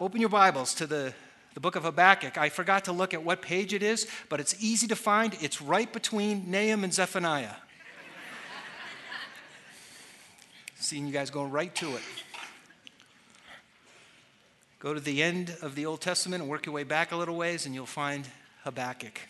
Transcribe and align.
Open 0.00 0.20
your 0.20 0.28
Bibles 0.28 0.74
to 0.74 0.88
the, 0.88 1.14
the 1.54 1.60
book 1.60 1.76
of 1.76 1.84
Habakkuk. 1.84 2.36
I 2.36 2.48
forgot 2.48 2.86
to 2.86 2.92
look 2.92 3.14
at 3.14 3.22
what 3.22 3.40
page 3.40 3.72
it 3.72 3.80
is, 3.80 4.08
but 4.28 4.40
it's 4.40 4.56
easy 4.58 4.88
to 4.88 4.96
find. 4.96 5.36
It's 5.40 5.62
right 5.62 5.90
between 5.92 6.50
Nahum 6.50 6.82
and 6.82 6.92
Zephaniah. 6.92 7.54
Seeing 10.74 11.06
you 11.06 11.12
guys 11.12 11.30
going 11.30 11.52
right 11.52 11.72
to 11.76 11.94
it. 11.94 12.02
Go 14.80 14.94
to 14.94 14.98
the 14.98 15.22
end 15.22 15.56
of 15.62 15.76
the 15.76 15.86
Old 15.86 16.00
Testament 16.00 16.42
and 16.42 16.50
work 16.50 16.66
your 16.66 16.74
way 16.74 16.82
back 16.82 17.12
a 17.12 17.16
little 17.16 17.36
ways, 17.36 17.64
and 17.64 17.72
you'll 17.72 17.86
find 17.86 18.26
Habakkuk. 18.64 19.20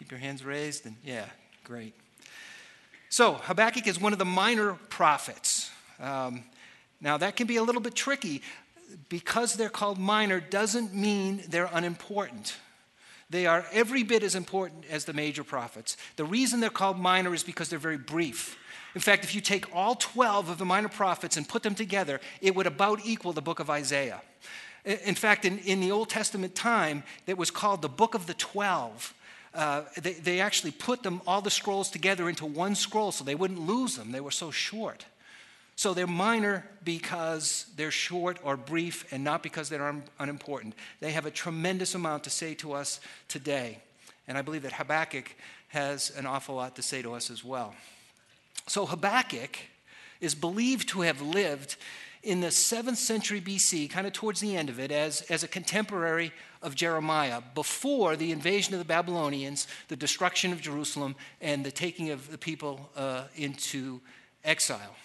Keep 0.00 0.10
your 0.10 0.18
hands 0.18 0.44
raised, 0.44 0.86
and 0.86 0.96
yeah, 1.04 1.26
great. 1.62 1.94
So, 3.10 3.34
Habakkuk 3.34 3.86
is 3.86 4.00
one 4.00 4.12
of 4.12 4.18
the 4.18 4.24
minor 4.24 4.72
prophets. 4.88 5.70
Um, 6.00 6.42
now, 7.00 7.16
that 7.18 7.36
can 7.36 7.46
be 7.46 7.58
a 7.58 7.62
little 7.62 7.80
bit 7.80 7.94
tricky 7.94 8.42
because 9.08 9.54
they're 9.54 9.68
called 9.68 9.98
minor 9.98 10.40
doesn't 10.40 10.94
mean 10.94 11.42
they're 11.48 11.70
unimportant. 11.72 12.56
They 13.30 13.46
are 13.46 13.66
every 13.72 14.02
bit 14.02 14.22
as 14.22 14.34
important 14.34 14.84
as 14.88 15.04
the 15.04 15.12
major 15.12 15.44
prophets. 15.44 15.96
The 16.16 16.24
reason 16.24 16.60
they're 16.60 16.70
called 16.70 16.98
minor 16.98 17.34
is 17.34 17.42
because 17.42 17.68
they're 17.68 17.78
very 17.78 17.98
brief. 17.98 18.56
In 18.94 19.00
fact, 19.00 19.24
if 19.24 19.34
you 19.34 19.40
take 19.40 19.74
all 19.74 19.94
12 19.94 20.48
of 20.48 20.58
the 20.58 20.64
minor 20.64 20.88
prophets 20.88 21.36
and 21.36 21.46
put 21.46 21.62
them 21.62 21.74
together, 21.74 22.20
it 22.40 22.54
would 22.54 22.66
about 22.66 23.00
equal 23.04 23.32
the 23.32 23.42
book 23.42 23.60
of 23.60 23.68
Isaiah. 23.68 24.22
In 24.84 25.14
fact, 25.14 25.44
in, 25.44 25.58
in 25.58 25.80
the 25.80 25.90
Old 25.90 26.08
Testament 26.08 26.54
time, 26.54 27.02
it 27.26 27.36
was 27.36 27.50
called 27.50 27.82
the 27.82 27.88
book 27.88 28.14
of 28.14 28.26
the 28.26 28.34
12. 28.34 29.14
Uh, 29.52 29.82
they, 30.00 30.14
they 30.14 30.40
actually 30.40 30.70
put 30.70 31.02
them, 31.02 31.20
all 31.26 31.42
the 31.42 31.50
scrolls 31.50 31.90
together 31.90 32.28
into 32.28 32.46
one 32.46 32.74
scroll 32.74 33.12
so 33.12 33.24
they 33.24 33.34
wouldn't 33.34 33.60
lose 33.60 33.96
them. 33.96 34.12
They 34.12 34.20
were 34.20 34.30
so 34.30 34.50
short. 34.50 35.04
So 35.78 35.94
they're 35.94 36.08
minor 36.08 36.68
because 36.82 37.66
they're 37.76 37.92
short 37.92 38.40
or 38.42 38.56
brief 38.56 39.06
and 39.12 39.22
not 39.22 39.44
because 39.44 39.68
they're 39.68 39.86
un- 39.86 40.02
unimportant. 40.18 40.74
They 40.98 41.12
have 41.12 41.24
a 41.24 41.30
tremendous 41.30 41.94
amount 41.94 42.24
to 42.24 42.30
say 42.30 42.54
to 42.54 42.72
us 42.72 42.98
today. 43.28 43.78
And 44.26 44.36
I 44.36 44.42
believe 44.42 44.62
that 44.62 44.72
Habakkuk 44.72 45.32
has 45.68 46.10
an 46.16 46.26
awful 46.26 46.56
lot 46.56 46.74
to 46.74 46.82
say 46.82 47.00
to 47.02 47.14
us 47.14 47.30
as 47.30 47.44
well. 47.44 47.76
So 48.66 48.86
Habakkuk 48.86 49.56
is 50.20 50.34
believed 50.34 50.88
to 50.88 51.02
have 51.02 51.22
lived 51.22 51.76
in 52.24 52.40
the 52.40 52.48
7th 52.48 52.96
century 52.96 53.40
BC, 53.40 53.88
kind 53.88 54.04
of 54.04 54.12
towards 54.12 54.40
the 54.40 54.56
end 54.56 54.70
of 54.70 54.80
it, 54.80 54.90
as, 54.90 55.20
as 55.30 55.44
a 55.44 55.48
contemporary 55.48 56.32
of 56.60 56.74
Jeremiah, 56.74 57.40
before 57.54 58.16
the 58.16 58.32
invasion 58.32 58.74
of 58.74 58.80
the 58.80 58.84
Babylonians, 58.84 59.68
the 59.86 59.94
destruction 59.94 60.52
of 60.52 60.60
Jerusalem, 60.60 61.14
and 61.40 61.64
the 61.64 61.70
taking 61.70 62.10
of 62.10 62.32
the 62.32 62.38
people 62.38 62.90
uh, 62.96 63.26
into 63.36 64.00
exile. 64.42 64.96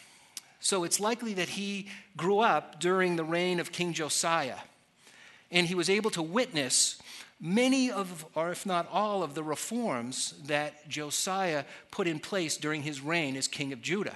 So 0.63 0.85
it's 0.85 1.01
likely 1.01 1.33
that 1.33 1.49
he 1.49 1.89
grew 2.15 2.39
up 2.39 2.79
during 2.79 3.17
the 3.17 3.25
reign 3.25 3.59
of 3.59 3.73
King 3.73 3.91
Josiah. 3.91 4.59
And 5.51 5.67
he 5.67 5.75
was 5.75 5.89
able 5.89 6.09
to 6.11 6.21
witness 6.21 7.01
many 7.41 7.91
of, 7.91 8.25
or 8.33 8.49
if 8.49 8.65
not 8.65 8.87
all, 8.89 9.23
of 9.23 9.35
the 9.35 9.43
reforms 9.43 10.33
that 10.45 10.87
Josiah 10.87 11.65
put 11.91 12.07
in 12.07 12.17
place 12.17 12.55
during 12.55 12.81
his 12.81 13.01
reign 13.01 13.35
as 13.35 13.45
king 13.49 13.73
of 13.73 13.81
Judah. 13.81 14.15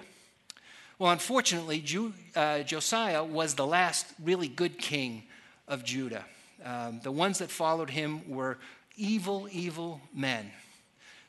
Well, 0.97 1.11
unfortunately, 1.11 1.81
Ju- 1.81 2.13
uh, 2.33 2.59
Josiah 2.59 3.25
was 3.25 3.55
the 3.55 3.67
last 3.67 4.05
really 4.23 4.47
good 4.47 4.77
king 4.77 5.23
of 5.67 5.83
Judah. 5.83 6.23
Um, 6.63 7.01
the 7.03 7.11
ones 7.11 7.39
that 7.39 7.51
followed 7.51 7.89
him 7.89 8.21
were 8.25 8.57
evil, 8.95 9.49
evil 9.51 9.99
men. 10.13 10.49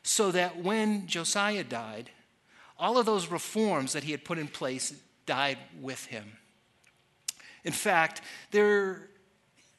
So 0.01 0.31
that 0.31 0.63
when 0.63 1.07
Josiah 1.07 1.65
died, 1.65 2.09
all 2.79 2.97
of 2.97 3.05
those 3.05 3.27
reforms 3.27 3.91
that 3.91 4.05
he 4.05 4.11
had 4.11 4.23
put 4.23 4.37
in 4.37 4.47
place 4.47 4.93
died 5.29 5.59
with 5.79 6.05
him. 6.07 6.25
In 7.63 7.71
fact, 7.71 8.21
there, 8.49 9.09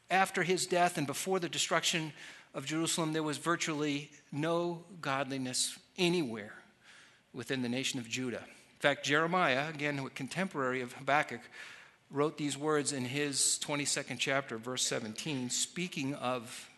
after 0.08 0.44
his 0.44 0.64
death 0.64 0.96
and 0.96 1.08
before 1.08 1.40
the 1.40 1.48
destruction 1.48 2.12
of 2.54 2.66
Jerusalem, 2.66 3.12
there 3.12 3.24
was 3.24 3.36
virtually 3.36 4.12
no 4.30 4.84
godliness 5.00 5.76
anywhere 5.98 6.54
within 7.34 7.62
the 7.62 7.68
nation 7.68 7.98
of 7.98 8.08
Judah. 8.08 8.44
In 8.44 8.78
fact, 8.78 9.04
Jeremiah, 9.04 9.68
again, 9.68 9.98
a 9.98 10.08
contemporary 10.10 10.82
of 10.82 10.92
Habakkuk, 10.92 11.40
wrote 12.12 12.38
these 12.38 12.56
words 12.56 12.92
in 12.92 13.04
his 13.04 13.58
22nd 13.60 14.20
chapter, 14.20 14.56
verse 14.56 14.86
17, 14.86 15.50
speaking 15.50 16.14
of 16.14 16.69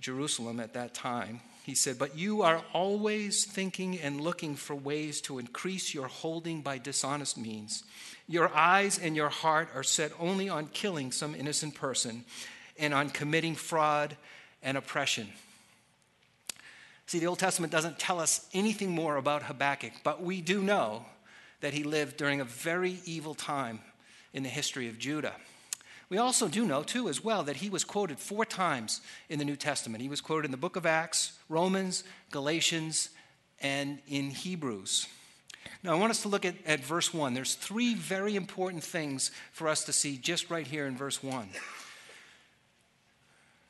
Jerusalem 0.00 0.60
at 0.60 0.74
that 0.74 0.94
time. 0.94 1.40
He 1.64 1.74
said, 1.74 1.98
But 1.98 2.16
you 2.16 2.42
are 2.42 2.62
always 2.72 3.44
thinking 3.44 3.98
and 3.98 4.20
looking 4.20 4.56
for 4.56 4.74
ways 4.74 5.20
to 5.22 5.38
increase 5.38 5.92
your 5.92 6.06
holding 6.06 6.62
by 6.62 6.78
dishonest 6.78 7.36
means. 7.36 7.84
Your 8.26 8.54
eyes 8.54 8.98
and 8.98 9.14
your 9.14 9.28
heart 9.28 9.68
are 9.74 9.82
set 9.82 10.12
only 10.18 10.48
on 10.48 10.68
killing 10.68 11.12
some 11.12 11.34
innocent 11.34 11.74
person 11.74 12.24
and 12.78 12.94
on 12.94 13.10
committing 13.10 13.54
fraud 13.54 14.16
and 14.62 14.78
oppression. 14.78 15.28
See, 17.06 17.18
the 17.18 17.26
Old 17.26 17.38
Testament 17.38 17.72
doesn't 17.72 17.98
tell 17.98 18.20
us 18.20 18.46
anything 18.52 18.90
more 18.90 19.16
about 19.16 19.42
Habakkuk, 19.42 19.92
but 20.04 20.22
we 20.22 20.40
do 20.40 20.62
know 20.62 21.04
that 21.60 21.74
he 21.74 21.82
lived 21.82 22.16
during 22.16 22.40
a 22.40 22.44
very 22.44 22.98
evil 23.04 23.34
time 23.34 23.80
in 24.32 24.42
the 24.42 24.48
history 24.48 24.88
of 24.88 24.98
Judah. 24.98 25.34
We 26.10 26.16
also 26.16 26.48
do 26.48 26.64
know, 26.64 26.82
too, 26.82 27.08
as 27.08 27.22
well, 27.22 27.42
that 27.42 27.56
he 27.56 27.68
was 27.68 27.84
quoted 27.84 28.18
four 28.18 28.46
times 28.46 29.02
in 29.28 29.38
the 29.38 29.44
New 29.44 29.56
Testament. 29.56 30.02
He 30.02 30.08
was 30.08 30.22
quoted 30.22 30.46
in 30.46 30.50
the 30.50 30.56
book 30.56 30.76
of 30.76 30.86
Acts, 30.86 31.32
Romans, 31.48 32.02
Galatians, 32.30 33.10
and 33.60 33.98
in 34.08 34.30
Hebrews. 34.30 35.06
Now, 35.82 35.92
I 35.92 35.98
want 35.98 36.10
us 36.10 36.22
to 36.22 36.28
look 36.28 36.44
at, 36.44 36.54
at 36.66 36.80
verse 36.80 37.12
1. 37.12 37.34
There's 37.34 37.54
three 37.54 37.94
very 37.94 38.36
important 38.36 38.82
things 38.82 39.30
for 39.52 39.68
us 39.68 39.84
to 39.84 39.92
see 39.92 40.16
just 40.16 40.50
right 40.50 40.66
here 40.66 40.86
in 40.86 40.96
verse 40.96 41.22
1. 41.22 41.48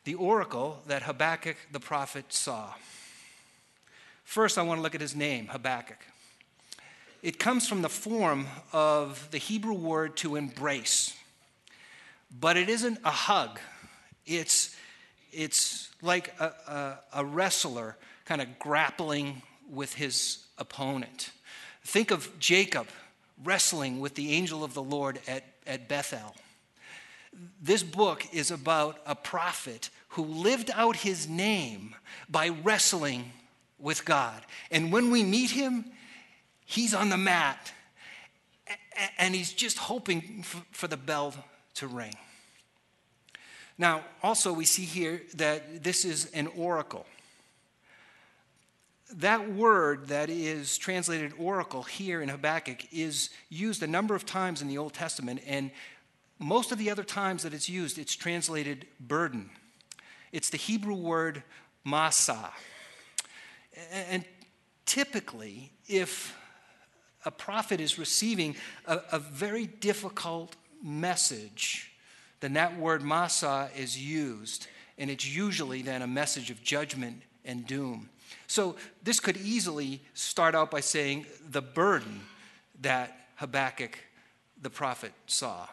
The 0.05 0.15
oracle 0.15 0.82
that 0.87 1.03
Habakkuk 1.03 1.56
the 1.72 1.81
prophet 1.81 2.32
saw. 2.32 2.72
First, 4.25 4.59
I 4.59 4.62
want 4.62 4.78
to 4.78 4.82
look 4.82 4.94
at 4.94 5.00
his 5.00 5.16
name, 5.16 5.49
Habakkuk. 5.49 5.99
It 7.20 7.38
comes 7.38 7.69
from 7.69 7.82
the 7.82 7.88
form 7.88 8.47
of 8.72 9.28
the 9.32 9.38
Hebrew 9.38 9.75
word 9.75 10.16
to 10.19 10.37
embrace. 10.37 11.15
But 12.31 12.56
it 12.56 12.69
isn't 12.69 12.99
a 13.05 13.11
hug. 13.11 13.59
It's, 14.27 14.77
it's 15.33 15.91
like 16.03 16.34
a, 16.39 16.47
a, 16.66 16.99
a 17.21 17.25
wrestler 17.25 17.97
kind 18.25 18.41
of 18.43 18.59
grappling 18.59 19.43
with 19.71 19.94
his 19.94 20.44
opponent. 20.59 21.31
Think 21.84 22.11
of 22.11 22.38
Jacob 22.38 22.87
wrestling 23.43 24.00
with 24.00 24.15
the 24.15 24.33
angel 24.33 24.65
of 24.65 24.75
the 24.75 24.83
Lord 24.83 25.21
at, 25.27 25.44
at 25.67 25.88
Bethel. 25.88 26.34
This 27.62 27.83
book 27.83 28.27
is 28.33 28.50
about 28.50 28.99
a 29.06 29.15
prophet 29.15 29.91
who 30.11 30.25
lived 30.25 30.71
out 30.75 30.97
his 30.97 31.28
name 31.28 31.94
by 32.28 32.49
wrestling 32.49 33.33
with 33.78 34.05
God. 34.05 34.43
And 34.71 34.93
when 34.93 35.11
we 35.11 35.22
meet 35.22 35.50
him, 35.50 35.84
he's 36.65 36.94
on 36.94 37.11
the 37.11 37.17
mat 37.17 37.72
and 39.19 39.34
he's 39.34 39.53
just 39.53 39.78
hoping 39.78 40.44
for 40.72 40.88
the 40.88 40.97
bell 40.97 41.34
to 41.78 41.87
ring. 41.87 42.15
Now, 43.78 44.03
also, 44.22 44.53
we 44.53 44.65
see 44.65 44.84
here 44.84 45.22
that 45.34 45.84
this 45.84 46.05
is 46.05 46.31
an 46.33 46.49
oracle. 46.49 47.06
That 49.15 49.53
word 49.53 50.09
that 50.09 50.28
is 50.28 50.77
translated 50.77 51.33
oracle 51.38 51.84
here 51.84 52.21
in 52.21 52.28
Habakkuk 52.28 52.93
is 52.93 53.31
used 53.49 53.83
a 53.83 53.87
number 53.87 54.15
of 54.15 54.27
times 54.27 54.61
in 54.61 54.69
the 54.69 54.78
Old 54.78 54.94
Testament, 54.94 55.41
and 55.47 55.71
most 56.38 56.72
of 56.72 56.78
the 56.78 56.91
other 56.91 57.05
times 57.05 57.44
that 57.44 57.55
it's 57.55 57.69
used, 57.69 57.99
it's 57.99 58.15
translated 58.15 58.87
burden. 59.00 59.50
It's 60.33 60.50
the 60.50 60.59
Hebrew 60.59 60.94
word 60.94 61.43
masa. 61.87 62.50
And 64.11 64.25
typically, 64.87 65.72
if 65.87 66.37
a 67.25 67.31
prophet 67.31 67.81
is 67.81 67.99
receiving 67.99 68.56
a, 68.87 69.00
a 69.12 69.19
very 69.19 69.67
difficult 69.67 70.56
message, 70.83 71.93
then 72.41 72.55
that 72.55 72.78
word 72.78 73.03
masa 73.03 73.75
is 73.77 73.99
used, 73.99 74.67
and 74.97 75.11
it's 75.11 75.26
usually 75.26 75.82
then 75.82 76.02
a 76.02 76.06
message 76.06 76.50
of 76.50 76.62
judgment 76.62 77.23
and 77.44 77.67
doom. 77.67 78.08
So 78.47 78.76
this 79.02 79.20
could 79.20 79.37
easily 79.37 80.00
start 80.14 80.55
out 80.55 80.70
by 80.70 80.81
saying 80.81 81.26
the 81.50 81.62
burden 81.62 82.20
that 82.81 83.29
Habakkuk 83.37 83.99
the 84.61 84.70
prophet 84.70 85.12
saw. 85.26 85.67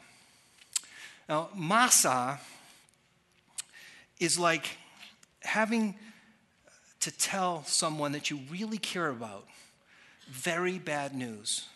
Now, 1.27 1.49
masa 1.57 2.37
is 4.19 4.37
like 4.37 4.77
having 5.41 5.95
to 6.99 7.11
tell 7.11 7.63
someone 7.65 8.11
that 8.13 8.29
you 8.29 8.39
really 8.49 8.77
care 8.77 9.09
about 9.09 9.45
very 10.29 10.79
bad 10.79 11.13
news, 11.13 11.67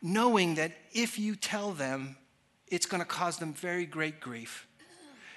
knowing 0.00 0.56
that 0.56 0.72
if 0.92 1.18
you 1.18 1.34
tell 1.36 1.72
them 1.72 2.16
it's 2.72 2.86
going 2.86 3.02
to 3.02 3.06
cause 3.06 3.36
them 3.36 3.52
very 3.52 3.84
great 3.84 4.18
grief. 4.18 4.66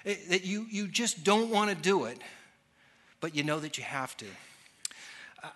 It, 0.05 0.29
that 0.29 0.45
you, 0.45 0.65
you 0.71 0.87
just 0.87 1.23
don't 1.23 1.49
want 1.49 1.69
to 1.69 1.75
do 1.75 2.05
it, 2.05 2.17
but 3.19 3.35
you 3.35 3.43
know 3.43 3.59
that 3.59 3.77
you 3.77 3.83
have 3.83 4.15
to. 4.17 4.25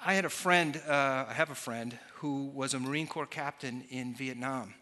I 0.05 0.13
had 0.13 0.25
a 0.25 0.29
friend, 0.29 0.79
uh, 0.87 1.25
I 1.29 1.33
have 1.33 1.51
a 1.51 1.55
friend 1.55 1.97
who 2.15 2.51
was 2.53 2.73
a 2.73 2.79
Marine 2.79 3.07
Corps 3.07 3.25
captain 3.25 3.85
in 3.89 4.13
Vietnam. 4.13 4.73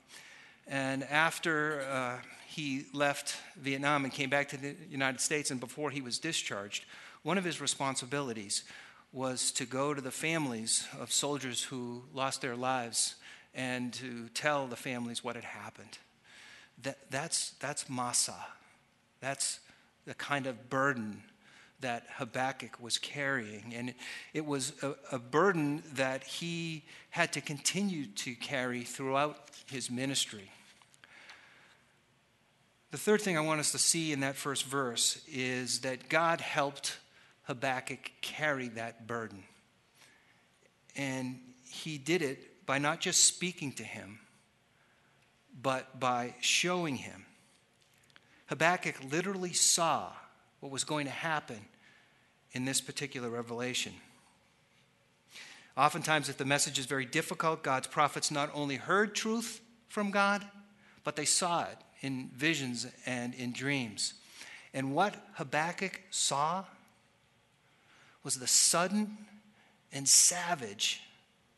And 0.65 1.03
after 1.03 1.81
uh, 1.81 2.15
he 2.47 2.85
left 2.93 3.37
Vietnam 3.57 4.03
and 4.03 4.11
came 4.11 4.31
back 4.31 4.49
to 4.49 4.57
the 4.57 4.75
United 4.89 5.21
States, 5.21 5.51
and 5.51 5.59
before 5.59 5.91
he 5.91 6.01
was 6.01 6.17
discharged, 6.17 6.85
one 7.21 7.37
of 7.37 7.43
his 7.43 7.61
responsibilities 7.61 8.63
was 9.13 9.51
to 9.51 9.65
go 9.65 9.93
to 9.93 10.01
the 10.01 10.11
families 10.11 10.87
of 10.99 11.11
soldiers 11.11 11.61
who 11.63 12.03
lost 12.13 12.41
their 12.41 12.55
lives 12.55 13.15
and 13.53 13.93
to 13.93 14.29
tell 14.29 14.65
the 14.67 14.75
families 14.75 15.23
what 15.23 15.35
had 15.35 15.45
happened. 15.45 15.99
That, 16.83 16.97
that's, 17.09 17.51
that's 17.59 17.85
Masa. 17.85 18.35
That's 19.19 19.59
the 20.05 20.13
kind 20.13 20.47
of 20.47 20.69
burden 20.69 21.23
that 21.79 22.05
Habakkuk 22.15 22.79
was 22.79 22.97
carrying. 22.97 23.73
And 23.75 23.93
it 24.33 24.45
was 24.45 24.73
a, 24.81 24.95
a, 25.11 25.19
burden 25.19 25.83
that 25.93 26.23
he 26.23 26.83
had 27.11 27.33
to 27.33 27.41
continue 27.41 28.07
to 28.07 28.33
carry 28.35 28.83
throughout 28.83 29.37
his 29.69 29.91
ministry. 29.91 30.49
The 32.91 32.97
third 32.97 33.21
thing 33.21 33.37
I 33.37 33.41
want 33.41 33.59
us 33.59 33.71
to 33.73 33.77
see 33.77 34.11
in 34.11 34.21
that 34.21 34.35
first 34.35 34.63
verse 34.65 35.21
is 35.31 35.81
that 35.81 36.09
God 36.09 36.41
helped 36.41 36.97
Habakkuk 37.43 38.11
carry 38.21 38.69
that 38.69 39.05
burden. 39.05 39.43
And 40.95 41.39
he 41.69 41.97
did 41.97 42.21
it 42.21 42.65
by 42.65 42.79
not 42.79 43.01
just 43.01 43.25
speaking 43.25 43.71
to 43.73 43.83
him, 43.83 44.19
but 45.61 45.99
by 45.99 46.35
showing 46.39 46.95
him. 46.95 47.25
Habakkuk 48.47 48.95
literally 49.11 49.53
saw 49.53 50.11
what 50.59 50.71
was 50.71 50.83
going 50.83 51.05
to 51.05 51.11
happen 51.11 51.59
in 52.53 52.65
this 52.65 52.81
particular 52.81 53.29
revelation. 53.29 53.93
Oftentimes, 55.75 56.29
if 56.29 56.37
the 56.37 56.45
message 56.45 56.79
is 56.79 56.85
very 56.85 57.05
difficult, 57.05 57.61
God's 57.61 57.87
prophets 57.87 58.31
not 58.31 58.49
only 58.53 58.77
heard 58.77 59.13
truth 59.13 59.61
from 59.89 60.09
God, 60.09 60.43
but 61.03 61.15
they 61.15 61.25
saw 61.25 61.63
it 61.63 61.77
in 62.01 62.29
visions 62.35 62.87
and 63.05 63.33
in 63.35 63.51
dreams. 63.51 64.13
And 64.73 64.93
what 64.93 65.15
Habakkuk 65.33 66.01
saw 66.09 66.65
was 68.23 68.39
the 68.39 68.47
sudden 68.47 69.17
and 69.93 70.07
savage 70.07 71.01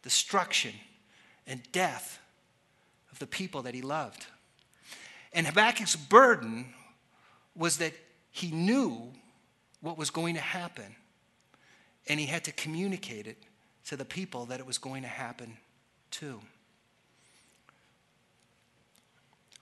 destruction 0.04 0.74
and 1.48 1.62
death 1.72 2.19
of 3.11 3.19
the 3.19 3.27
people 3.27 3.63
that 3.63 3.73
he 3.73 3.81
loved. 3.81 4.25
And 5.33 5.45
Habakkuk's 5.45 5.95
burden 5.95 6.73
was 7.56 7.77
that 7.77 7.94
he 8.31 8.51
knew 8.51 9.11
what 9.81 9.97
was 9.97 10.09
going 10.09 10.35
to 10.35 10.41
happen, 10.41 10.95
and 12.07 12.19
he 12.19 12.25
had 12.25 12.44
to 12.45 12.51
communicate 12.51 13.27
it 13.27 13.38
to 13.85 13.95
the 13.95 14.06
people 14.06 14.45
that 14.47 14.59
it 14.59 14.65
was 14.65 14.77
going 14.77 15.03
to 15.03 15.07
happen 15.07 15.57
to. 16.11 16.39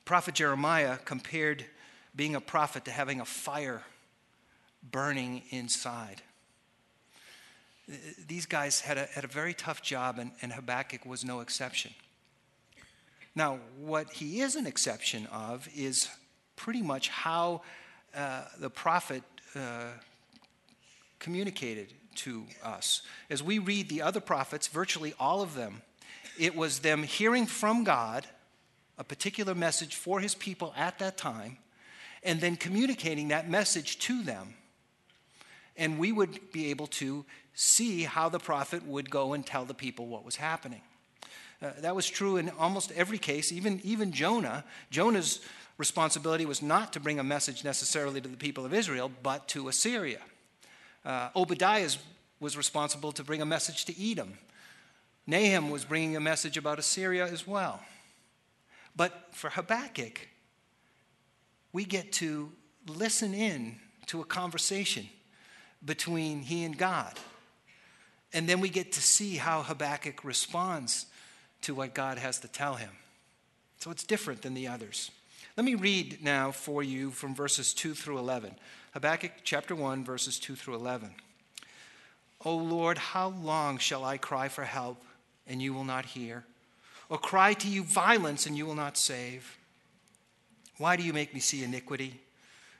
Prophet 0.05 0.35
Jeremiah 0.35 0.97
compared 1.03 1.65
being 2.15 2.35
a 2.35 2.41
prophet 2.41 2.85
to 2.85 2.91
having 2.91 3.19
a 3.19 3.25
fire 3.25 3.83
burning 4.91 5.43
inside. 5.49 6.21
These 8.27 8.45
guys 8.45 8.81
had 8.81 8.97
a, 8.97 9.05
had 9.05 9.23
a 9.23 9.27
very 9.27 9.53
tough 9.53 9.81
job, 9.81 10.17
and, 10.17 10.31
and 10.41 10.51
Habakkuk 10.51 11.05
was 11.05 11.23
no 11.23 11.41
exception. 11.41 11.93
Now, 13.37 13.59
what 13.79 14.11
he 14.13 14.41
is 14.41 14.55
an 14.55 14.65
exception 14.65 15.27
of 15.27 15.69
is 15.75 16.09
pretty 16.55 16.81
much 16.81 17.09
how 17.09 17.61
uh, 18.15 18.45
the 18.59 18.71
prophet 18.71 19.21
uh, 19.55 19.89
communicated 21.19 21.93
to 22.15 22.45
us. 22.63 23.03
As 23.29 23.43
we 23.43 23.59
read 23.59 23.89
the 23.89 24.01
other 24.01 24.19
prophets, 24.19 24.65
virtually 24.65 25.13
all 25.19 25.43
of 25.43 25.53
them, 25.53 25.83
it 26.39 26.55
was 26.55 26.79
them 26.79 27.03
hearing 27.03 27.45
from 27.45 27.83
God 27.83 28.25
a 28.97 29.03
particular 29.03 29.53
message 29.53 29.93
for 29.93 30.19
his 30.19 30.33
people 30.33 30.73
at 30.75 30.97
that 30.97 31.15
time, 31.15 31.59
and 32.23 32.41
then 32.41 32.55
communicating 32.55 33.27
that 33.27 33.47
message 33.47 33.99
to 33.99 34.23
them. 34.23 34.55
And 35.75 35.99
we 35.99 36.11
would 36.11 36.51
be 36.51 36.71
able 36.71 36.87
to 36.87 37.23
see 37.53 38.01
how 38.01 38.29
the 38.29 38.39
prophet 38.39 38.83
would 38.87 39.11
go 39.11 39.33
and 39.33 39.45
tell 39.45 39.63
the 39.63 39.75
people 39.75 40.07
what 40.07 40.25
was 40.25 40.37
happening. 40.37 40.81
Uh, 41.61 41.71
that 41.79 41.95
was 41.95 42.07
true 42.07 42.37
in 42.37 42.49
almost 42.59 42.91
every 42.91 43.17
case, 43.17 43.51
even, 43.51 43.81
even 43.83 44.11
Jonah. 44.11 44.63
Jonah's 44.91 45.39
responsibility 45.77 46.45
was 46.45 46.61
not 46.61 46.93
to 46.93 46.99
bring 46.99 47.19
a 47.19 47.23
message 47.23 47.63
necessarily 47.63 48.21
to 48.21 48.27
the 48.27 48.37
people 48.37 48.65
of 48.65 48.73
Israel, 48.73 49.11
but 49.23 49.47
to 49.49 49.67
Assyria. 49.67 50.19
Uh, 51.03 51.29
Obadiah 51.35 51.89
was 52.39 52.57
responsible 52.57 53.11
to 53.11 53.23
bring 53.23 53.41
a 53.41 53.45
message 53.45 53.85
to 53.85 54.11
Edom. 54.11 54.37
Nahum 55.25 55.69
was 55.69 55.83
bringing 55.83 56.15
a 56.15 56.19
message 56.19 56.57
about 56.57 56.79
Assyria 56.79 57.25
as 57.25 57.47
well. 57.47 57.81
But 58.95 59.29
for 59.31 59.49
Habakkuk, 59.49 60.27
we 61.73 61.85
get 61.85 62.11
to 62.13 62.51
listen 62.87 63.33
in 63.33 63.75
to 64.07 64.21
a 64.21 64.25
conversation 64.25 65.07
between 65.83 66.41
he 66.41 66.63
and 66.63 66.77
God. 66.77 67.13
And 68.33 68.47
then 68.47 68.59
we 68.59 68.69
get 68.69 68.93
to 68.93 69.01
see 69.01 69.35
how 69.35 69.63
Habakkuk 69.63 70.23
responds 70.23 71.05
to 71.61 71.73
what 71.73 71.93
God 71.93 72.17
has 72.17 72.39
to 72.39 72.47
tell 72.47 72.75
him. 72.75 72.91
So 73.79 73.91
it's 73.91 74.03
different 74.03 74.41
than 74.41 74.53
the 74.53 74.67
others. 74.67 75.11
Let 75.55 75.65
me 75.65 75.75
read 75.75 76.23
now 76.23 76.51
for 76.51 76.83
you 76.83 77.11
from 77.11 77.33
verses 77.33 77.73
2 77.73 77.93
through 77.93 78.19
11. 78.19 78.55
Habakkuk 78.93 79.31
chapter 79.43 79.75
1, 79.75 80.03
verses 80.03 80.39
2 80.39 80.55
through 80.55 80.75
11. 80.75 81.11
O 82.45 82.55
Lord, 82.55 82.97
how 82.97 83.29
long 83.29 83.77
shall 83.77 84.05
I 84.05 84.17
cry 84.17 84.47
for 84.47 84.63
help 84.63 85.03
and 85.47 85.61
you 85.61 85.73
will 85.73 85.83
not 85.83 86.05
hear? 86.05 86.43
Or 87.09 87.17
cry 87.17 87.53
to 87.53 87.67
you 87.67 87.83
violence 87.83 88.45
and 88.45 88.55
you 88.57 88.65
will 88.65 88.75
not 88.75 88.97
save? 88.97 89.57
Why 90.77 90.95
do 90.95 91.03
you 91.03 91.13
make 91.13 91.33
me 91.33 91.39
see 91.39 91.63
iniquity? 91.63 92.19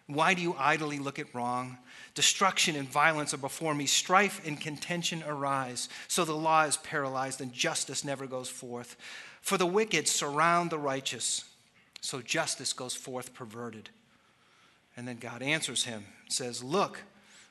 Why 0.08 0.34
do 0.34 0.42
you 0.42 0.56
idly 0.58 1.00
look 1.00 1.20
at 1.20 1.34
wrong? 1.36 1.78
Destruction 2.16 2.76
and 2.76 2.90
violence 2.90 3.34
are 3.34 3.38
before 3.38 3.76
me. 3.76 3.86
Strife 3.86 4.42
and 4.48 4.60
contention 4.60 5.24
arise. 5.28 5.90
So 6.08 6.24
the 6.26 6.34
law 6.34 6.64
is 6.64 6.78
paralyzed 6.78 7.42
and 7.42 7.54
justice 7.54 8.06
never 8.06 8.26
goes 8.26 8.50
forth. 8.50 8.96
For 9.42 9.58
the 9.58 9.66
wicked 9.66 10.08
surround 10.08 10.70
the 10.70 10.80
righteous 10.80 11.44
so 12.02 12.22
justice 12.22 12.74
goes 12.74 12.96
forth 12.96 13.34
perverted. 13.34 13.90
And 14.96 15.08
then 15.08 15.18
God 15.18 15.42
answers 15.42 15.84
him, 15.84 16.06
says, 16.30 16.64
Look 16.64 17.02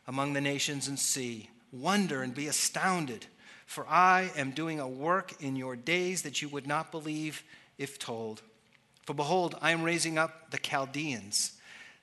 among 0.06 0.32
the 0.32 0.40
nations 0.40 0.88
and 0.88 0.98
see, 0.98 1.50
wonder 1.72 2.22
and 2.22 2.34
be 2.34 2.48
astounded, 2.48 3.26
for 3.66 3.86
I 3.88 4.30
am 4.36 4.52
doing 4.52 4.80
a 4.80 4.88
work 4.88 5.34
in 5.40 5.56
your 5.56 5.76
days 5.76 6.22
that 6.22 6.40
you 6.40 6.48
would 6.48 6.66
not 6.66 6.90
believe 6.90 7.42
if 7.78 7.98
told. 7.98 8.42
For 9.04 9.14
behold, 9.14 9.56
I 9.60 9.72
am 9.72 9.82
raising 9.82 10.18
up 10.18 10.50
the 10.50 10.58
Chaldeans, 10.58 11.52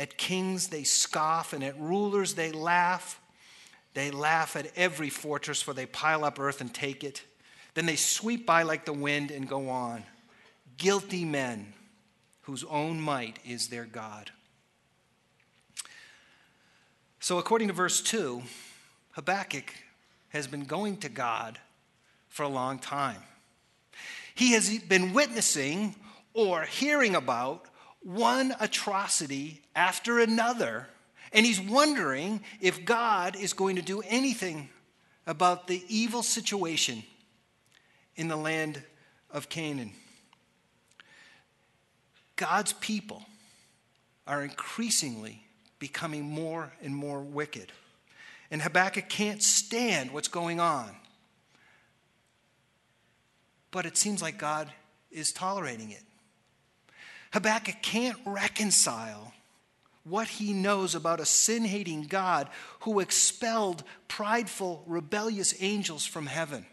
At 0.00 0.16
kings 0.16 0.68
they 0.68 0.82
scoff, 0.82 1.52
and 1.52 1.62
at 1.62 1.78
rulers 1.78 2.32
they 2.32 2.52
laugh. 2.52 3.20
They 3.92 4.10
laugh 4.10 4.56
at 4.56 4.72
every 4.74 5.10
fortress, 5.10 5.60
for 5.60 5.74
they 5.74 5.84
pile 5.84 6.24
up 6.24 6.40
earth 6.40 6.62
and 6.62 6.72
take 6.72 7.04
it. 7.04 7.22
Then 7.74 7.84
they 7.84 7.96
sweep 7.96 8.46
by 8.46 8.62
like 8.62 8.86
the 8.86 8.94
wind 8.94 9.30
and 9.30 9.46
go 9.46 9.68
on. 9.68 10.04
Guilty 10.78 11.26
men 11.26 11.74
whose 12.42 12.64
own 12.64 12.98
might 12.98 13.38
is 13.46 13.68
their 13.68 13.84
God. 13.84 14.30
So, 17.18 17.38
according 17.38 17.68
to 17.68 17.74
verse 17.74 18.00
2, 18.00 18.40
Habakkuk 19.10 19.70
has 20.30 20.46
been 20.46 20.64
going 20.64 20.96
to 20.96 21.10
God 21.10 21.58
for 22.28 22.44
a 22.44 22.48
long 22.48 22.78
time. 22.78 23.22
He 24.34 24.52
has 24.52 24.78
been 24.78 25.12
witnessing 25.12 25.94
or 26.32 26.62
hearing 26.62 27.14
about 27.16 27.66
one 28.02 28.54
atrocity 28.60 29.62
after 29.74 30.18
another, 30.18 30.88
and 31.32 31.44
he's 31.44 31.60
wondering 31.60 32.42
if 32.60 32.84
God 32.84 33.36
is 33.36 33.52
going 33.52 33.76
to 33.76 33.82
do 33.82 34.02
anything 34.08 34.68
about 35.26 35.66
the 35.66 35.82
evil 35.88 36.22
situation 36.22 37.02
in 38.16 38.28
the 38.28 38.36
land 38.36 38.82
of 39.30 39.48
Canaan. 39.48 39.92
God's 42.36 42.72
people 42.74 43.22
are 44.26 44.42
increasingly 44.42 45.42
becoming 45.78 46.22
more 46.22 46.72
and 46.82 46.94
more 46.94 47.20
wicked. 47.20 47.72
And 48.50 48.62
Habakkuk 48.62 49.08
can't 49.08 49.42
stand 49.42 50.12
what's 50.12 50.28
going 50.28 50.58
on. 50.58 50.90
But 53.70 53.86
it 53.86 53.96
seems 53.96 54.20
like 54.20 54.38
God 54.38 54.72
is 55.10 55.32
tolerating 55.32 55.90
it. 55.90 56.02
Habakkuk 57.32 57.82
can't 57.82 58.18
reconcile 58.26 59.32
what 60.04 60.28
he 60.28 60.52
knows 60.52 60.94
about 60.94 61.20
a 61.20 61.26
sin 61.26 61.64
hating 61.64 62.04
God 62.04 62.48
who 62.80 63.00
expelled 63.00 63.84
prideful, 64.08 64.82
rebellious 64.86 65.54
angels 65.60 66.04
from 66.06 66.26
heaven. 66.26 66.66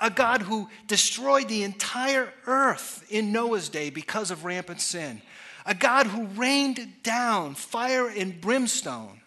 A 0.00 0.10
God 0.10 0.42
who 0.42 0.68
destroyed 0.86 1.48
the 1.48 1.62
entire 1.62 2.32
earth 2.46 3.04
in 3.10 3.32
Noah's 3.32 3.68
day 3.68 3.90
because 3.90 4.30
of 4.30 4.44
rampant 4.44 4.80
sin. 4.80 5.20
A 5.66 5.74
God 5.74 6.06
who 6.06 6.26
rained 6.26 7.02
down 7.02 7.54
fire 7.54 8.08
and 8.08 8.40
brimstone 8.40 9.20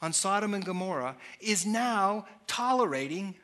on 0.00 0.12
Sodom 0.12 0.54
and 0.54 0.64
Gomorrah 0.64 1.16
is 1.40 1.66
now 1.66 2.26
tolerating 2.46 3.34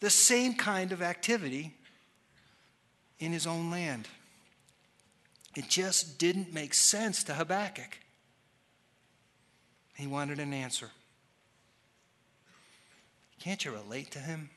the 0.00 0.10
same 0.10 0.54
kind 0.54 0.92
of 0.92 1.02
activity 1.02 1.74
in 3.18 3.32
his 3.32 3.46
own 3.46 3.70
land. 3.70 4.08
It 5.56 5.68
just 5.68 6.18
didn't 6.18 6.52
make 6.52 6.74
sense 6.74 7.22
to 7.24 7.34
Habakkuk. 7.34 7.98
He 9.96 10.06
wanted 10.06 10.40
an 10.40 10.52
answer. 10.52 10.90
Can't 13.38 13.64
you 13.64 13.72
relate 13.72 14.10
to 14.12 14.18
him? 14.18 14.50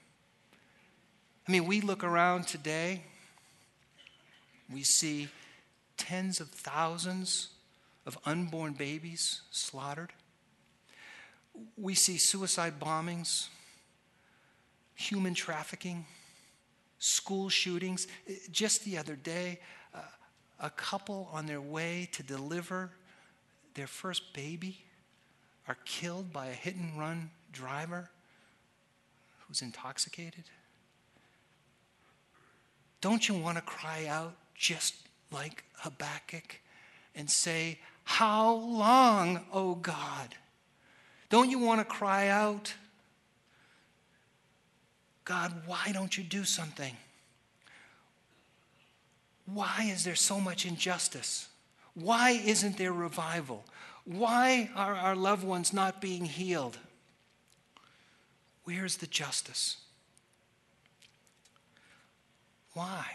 I 1.48 1.52
mean, 1.52 1.66
we 1.66 1.82
look 1.82 2.04
around 2.04 2.48
today, 2.48 3.04
we 4.72 4.84
see 4.84 5.30
tens 5.96 6.40
of 6.42 6.50
thousands 6.50 7.50
of 8.06 8.18
unborn 8.26 8.74
babies 8.74 9.42
slaughtered. 9.52 10.14
We 11.78 11.96
see 11.96 12.18
suicide 12.18 12.80
bombings, 12.80 13.48
human 14.96 15.34
trafficking, 15.34 16.06
school 17.00 17.50
shootings. 17.50 18.08
Just 18.52 18.84
the 18.84 18.98
other 18.98 19.16
day, 19.16 19.60
a 20.60 20.70
couple 20.70 21.30
on 21.32 21.46
their 21.46 21.62
way 21.62 22.10
to 22.14 22.24
deliver 22.24 22.92
their 23.76 23.88
first 23.88 24.34
baby 24.34 24.84
are 25.68 25.78
killed 25.86 26.32
by 26.32 26.48
a 26.48 26.54
hit 26.54 26.76
and 26.76 26.98
run 26.98 27.30
driver 27.52 28.10
who's 29.48 29.62
intoxicated? 29.62 30.44
Don't 33.02 33.28
you 33.28 33.36
want 33.36 33.58
to 33.58 33.64
cry 33.64 34.08
out 34.08 34.36
just 34.56 34.96
like 35.32 35.64
Habakkuk 35.78 36.60
and 37.16 37.30
say, 37.30 37.80
How 38.04 38.54
long, 38.54 39.46
O 39.54 39.76
God? 39.76 40.36
Don't 41.30 41.50
you 41.50 41.60
want 41.60 41.80
to 41.82 41.86
cry 41.86 42.30
out, 42.30 42.74
God, 45.26 45.52
why 45.66 45.92
don't 45.92 46.18
you 46.18 46.24
do 46.24 46.46
something? 46.46 46.96
Why 49.52 49.90
is 49.90 50.04
there 50.04 50.16
so 50.16 50.40
much 50.40 50.66
injustice? 50.66 51.48
Why 51.94 52.32
isn't 52.32 52.78
there 52.78 52.94
revival? 52.94 53.66
Why 54.04 54.70
are 54.76 54.94
our 54.94 55.16
loved 55.16 55.44
ones 55.44 55.74
not 55.74 56.02
being 56.02 56.26
healed? 56.26 56.78
Where's 58.66 58.98
the 58.98 59.08
justice? 59.08 59.78
Why? 62.74 63.06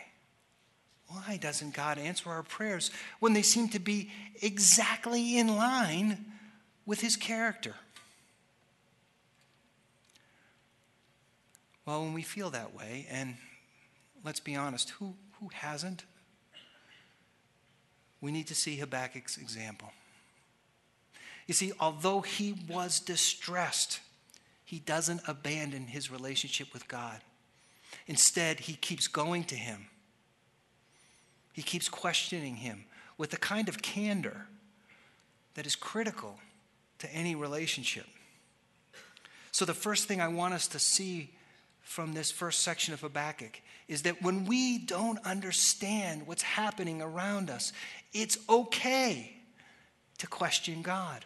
Why 1.06 1.36
doesn't 1.36 1.74
God 1.74 1.98
answer 1.98 2.30
our 2.30 2.42
prayers 2.42 2.90
when 3.20 3.34
they 3.34 3.42
seem 3.42 3.68
to 3.68 3.78
be 3.78 4.10
exactly 4.40 5.38
in 5.38 5.48
line 5.48 6.24
with 6.86 7.00
His 7.02 7.16
character? 7.16 7.74
Well, 11.84 12.02
when 12.02 12.14
we 12.14 12.22
feel 12.22 12.48
that 12.50 12.74
way, 12.74 13.06
and 13.10 13.36
let's 14.24 14.40
be 14.40 14.56
honest, 14.56 14.90
who, 14.90 15.14
who 15.38 15.50
hasn't? 15.52 16.04
We 18.22 18.32
need 18.32 18.46
to 18.46 18.54
see 18.54 18.76
Habakkuk's 18.76 19.36
example. 19.36 19.92
You 21.46 21.54
see, 21.54 21.72
although 21.78 22.20
he 22.20 22.54
was 22.68 23.00
distressed, 23.00 24.00
he 24.64 24.78
doesn't 24.78 25.20
abandon 25.26 25.88
his 25.88 26.10
relationship 26.10 26.72
with 26.72 26.88
God. 26.88 27.20
Instead, 28.06 28.60
he 28.60 28.74
keeps 28.74 29.08
going 29.08 29.44
to 29.44 29.56
him. 29.56 29.88
He 31.52 31.62
keeps 31.62 31.88
questioning 31.88 32.56
him 32.56 32.84
with 33.18 33.30
the 33.30 33.36
kind 33.36 33.68
of 33.68 33.82
candor 33.82 34.46
that 35.54 35.66
is 35.66 35.76
critical 35.76 36.38
to 37.00 37.12
any 37.12 37.34
relationship. 37.34 38.06
So, 39.50 39.66
the 39.66 39.74
first 39.74 40.06
thing 40.08 40.20
I 40.20 40.28
want 40.28 40.54
us 40.54 40.68
to 40.68 40.78
see 40.78 41.34
from 41.82 42.14
this 42.14 42.30
first 42.30 42.60
section 42.60 42.94
of 42.94 43.02
Habakkuk 43.02 43.60
is 43.88 44.02
that 44.02 44.22
when 44.22 44.46
we 44.46 44.78
don't 44.78 45.18
understand 45.26 46.26
what's 46.26 46.42
happening 46.42 47.02
around 47.02 47.50
us, 47.50 47.72
it's 48.12 48.38
okay 48.48 49.32
to 50.18 50.26
question 50.26 50.82
God. 50.82 51.24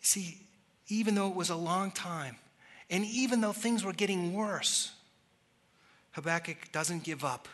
See, 0.00 0.38
even 0.88 1.14
though 1.14 1.28
it 1.28 1.34
was 1.34 1.50
a 1.50 1.56
long 1.56 1.90
time, 1.90 2.36
and 2.90 3.04
even 3.06 3.40
though 3.40 3.52
things 3.52 3.84
were 3.84 3.92
getting 3.92 4.34
worse, 4.34 4.92
Habakkuk 6.12 6.70
doesn't 6.72 7.02
give 7.02 7.24
up. 7.24 7.48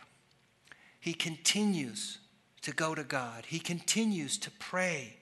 He 0.99 1.15
continues 1.15 2.19
to 2.63 2.73
go 2.73 2.95
to 2.95 3.05
God, 3.05 3.47
he 3.47 3.59
continues 3.59 4.37
to 4.39 4.51
pray 4.51 5.17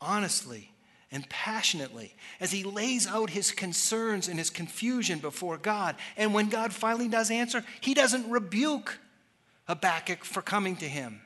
honestly 0.00 0.72
and 1.12 1.28
passionately 1.28 2.14
as 2.40 2.50
he 2.50 2.64
lays 2.64 3.06
out 3.06 3.30
his 3.30 3.52
concerns 3.52 4.26
and 4.26 4.38
his 4.38 4.50
confusion 4.50 5.18
before 5.18 5.58
God. 5.58 5.94
And 6.16 6.34
when 6.34 6.48
God 6.48 6.72
finally 6.72 7.06
does 7.06 7.30
answer, 7.30 7.62
he 7.80 7.94
doesn't 7.94 8.28
rebuke 8.30 8.98
Habakkuk 9.66 10.24
for 10.24 10.42
coming 10.42 10.76
to 10.76 10.88
him. 10.88 11.20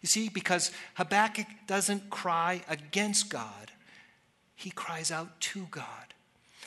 You 0.00 0.08
see, 0.08 0.28
because 0.28 0.72
Habakkuk 0.94 1.46
doesn't 1.66 2.10
cry 2.10 2.62
against 2.68 3.30
God, 3.30 3.72
he 4.54 4.70
cries 4.70 5.10
out 5.10 5.40
to 5.40 5.66
God. 5.70 5.86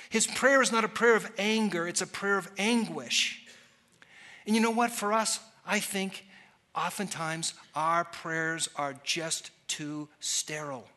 His 0.10 0.28
prayer 0.28 0.62
is 0.62 0.72
not 0.72 0.86
a 0.86 0.90
prayer 0.90 1.16
of 1.16 1.30
anger, 1.38 1.88
it's 1.88 2.02
a 2.02 2.08
prayer 2.08 2.38
of 2.38 2.50
anguish. 2.58 3.46
And 4.46 4.56
you 4.56 4.62
know 4.62 4.72
what? 4.72 4.92
For 4.92 5.12
us, 5.12 5.40
I 5.66 5.80
think 5.80 6.26
oftentimes 6.76 7.54
our 7.74 8.04
prayers 8.04 8.70
are 8.76 8.96
just 9.04 9.52
too 9.68 10.08
sterile 10.20 10.88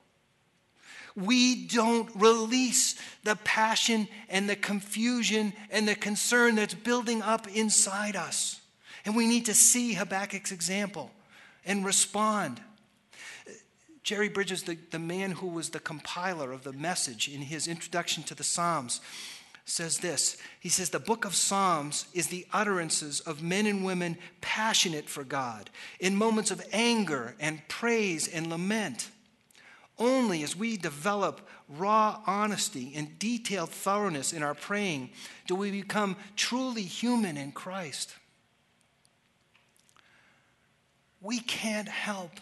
we 1.19 1.67
don't 1.67 2.09
release 2.15 2.95
the 3.25 3.37
passion 3.37 4.09
and 4.29 4.49
the 4.49 4.57
confusion 4.57 5.53
and 5.71 5.89
the 5.89 5.95
concern 5.95 6.55
that's 6.55 6.75
building 6.75 7.23
up 7.23 7.49
inside 7.49 8.15
us. 8.15 8.61
And 9.09 9.17
we 9.17 9.27
need 9.27 9.47
to 9.47 9.55
see 9.55 9.95
Habakkuk's 9.95 10.53
example 10.53 11.11
and 11.65 11.83
respond. 11.83 12.61
Jerry 14.03 14.29
Bridges, 14.29 14.65
the, 14.65 14.77
the 14.91 14.99
man 14.99 15.31
who 15.31 15.47
was 15.47 15.71
the 15.71 15.81
compiler 15.81 16.53
of 16.53 16.63
the 16.63 16.75
message 16.75 17.27
in 17.27 17.41
his 17.41 17.67
introduction 17.69 18.23
to 18.25 18.35
the 18.35 18.45
Psalms, 18.45 19.01
says 19.65 19.97
this. 19.97 20.37
He 20.61 20.69
says, 20.69 20.91
The 20.91 21.01
book 21.01 21.25
of 21.25 21.35
Psalms 21.35 22.05
is 22.13 22.27
the 22.27 22.47
utterances 22.53 23.21
of 23.21 23.43
men 23.43 23.65
and 23.65 23.83
women 23.83 24.19
passionate 24.43 25.09
for 25.09 25.25
God 25.25 25.71
in 25.99 26.15
moments 26.15 26.51
of 26.51 26.63
anger 26.71 27.35
and 27.41 27.67
praise 27.67 28.29
and 28.29 28.51
lament. 28.51 29.09
Only 29.99 30.43
as 30.43 30.55
we 30.55 30.77
develop 30.77 31.49
raw 31.67 32.21
honesty 32.27 32.93
and 32.95 33.19
detailed 33.19 33.71
thoroughness 33.71 34.35
in 34.35 34.43
our 34.43 34.55
praying 34.55 35.09
do 35.47 35.55
we 35.55 35.71
become 35.71 36.15
truly 36.37 36.83
human 36.83 37.39
in 37.39 37.53
Christ. 37.53 38.15
We 41.29 41.41
can't 41.41 41.91
help 41.91 42.41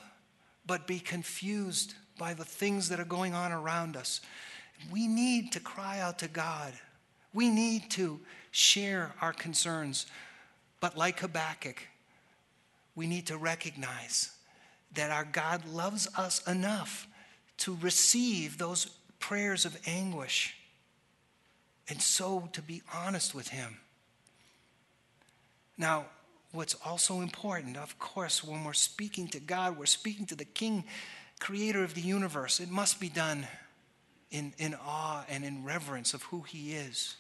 but 0.65 0.87
be 0.87 1.01
confused 1.01 1.95
by 2.21 2.35
the 2.35 2.45
things 2.45 2.89
that 2.91 3.01
are 3.01 3.05
going 3.05 3.35
on 3.35 3.51
around 3.51 3.97
us. 3.97 4.21
We 4.93 5.09
need 5.09 5.51
to 5.53 5.61
cry 5.61 5.99
out 5.99 6.21
to 6.21 6.29
God. 6.29 6.73
We 7.35 7.51
need 7.51 7.91
to 7.91 8.21
share 8.53 9.13
our 9.21 9.33
concerns. 9.33 10.07
But 10.79 10.97
like 10.97 11.19
Habakkuk, 11.19 11.83
we 12.95 13.09
need 13.09 13.27
to 13.27 13.37
recognize 13.37 14.31
that 14.95 15.11
our 15.11 15.25
God 15.25 15.67
loves 15.67 16.07
us 16.17 16.47
enough 16.47 17.09
to 17.57 17.77
receive 17.81 18.57
those 18.57 18.87
prayers 19.19 19.65
of 19.65 19.77
anguish 19.85 20.55
and 21.89 22.01
so 22.01 22.49
to 22.53 22.63
be 22.63 22.83
honest 22.95 23.35
with 23.35 23.49
Him. 23.49 23.79
Now, 25.77 26.07
what's 26.57 26.75
also 26.85 27.21
important, 27.21 27.77
of 27.77 27.99
course, 27.99 28.43
when 28.43 28.65
we're 28.65 28.73
speaking 28.73 29.29
to 29.29 29.41
God, 29.41 29.79
we're 29.79 29.87
speaking 29.87 30.27
to 30.27 30.35
the 30.35 30.45
King, 30.45 30.85
creator 31.39 31.85
of 31.85 31.95
the 31.95 32.01
universe. 32.01 32.61
It 32.61 32.71
must 32.71 32.99
be 32.99 33.09
done 33.09 33.47
in, 34.31 34.53
in 34.59 34.75
awe 34.75 35.25
and 35.29 35.45
in 35.45 35.65
reverence 35.65 36.15
of 36.15 36.23
who 36.25 36.43
He 36.43 36.73
is. 36.73 37.17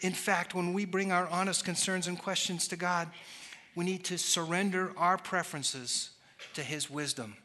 In 0.00 0.12
fact, 0.12 0.54
when 0.54 0.72
we 0.72 0.84
bring 0.84 1.10
our 1.12 1.26
honest 1.28 1.64
concerns 1.64 2.06
and 2.06 2.18
questions 2.18 2.68
to 2.68 2.76
God, 2.76 3.08
we 3.74 3.84
need 3.84 4.04
to 4.04 4.18
surrender 4.18 4.92
our 4.96 5.18
preferences 5.18 6.10
to 6.54 6.62
His 6.62 6.90
wisdom 6.90 7.36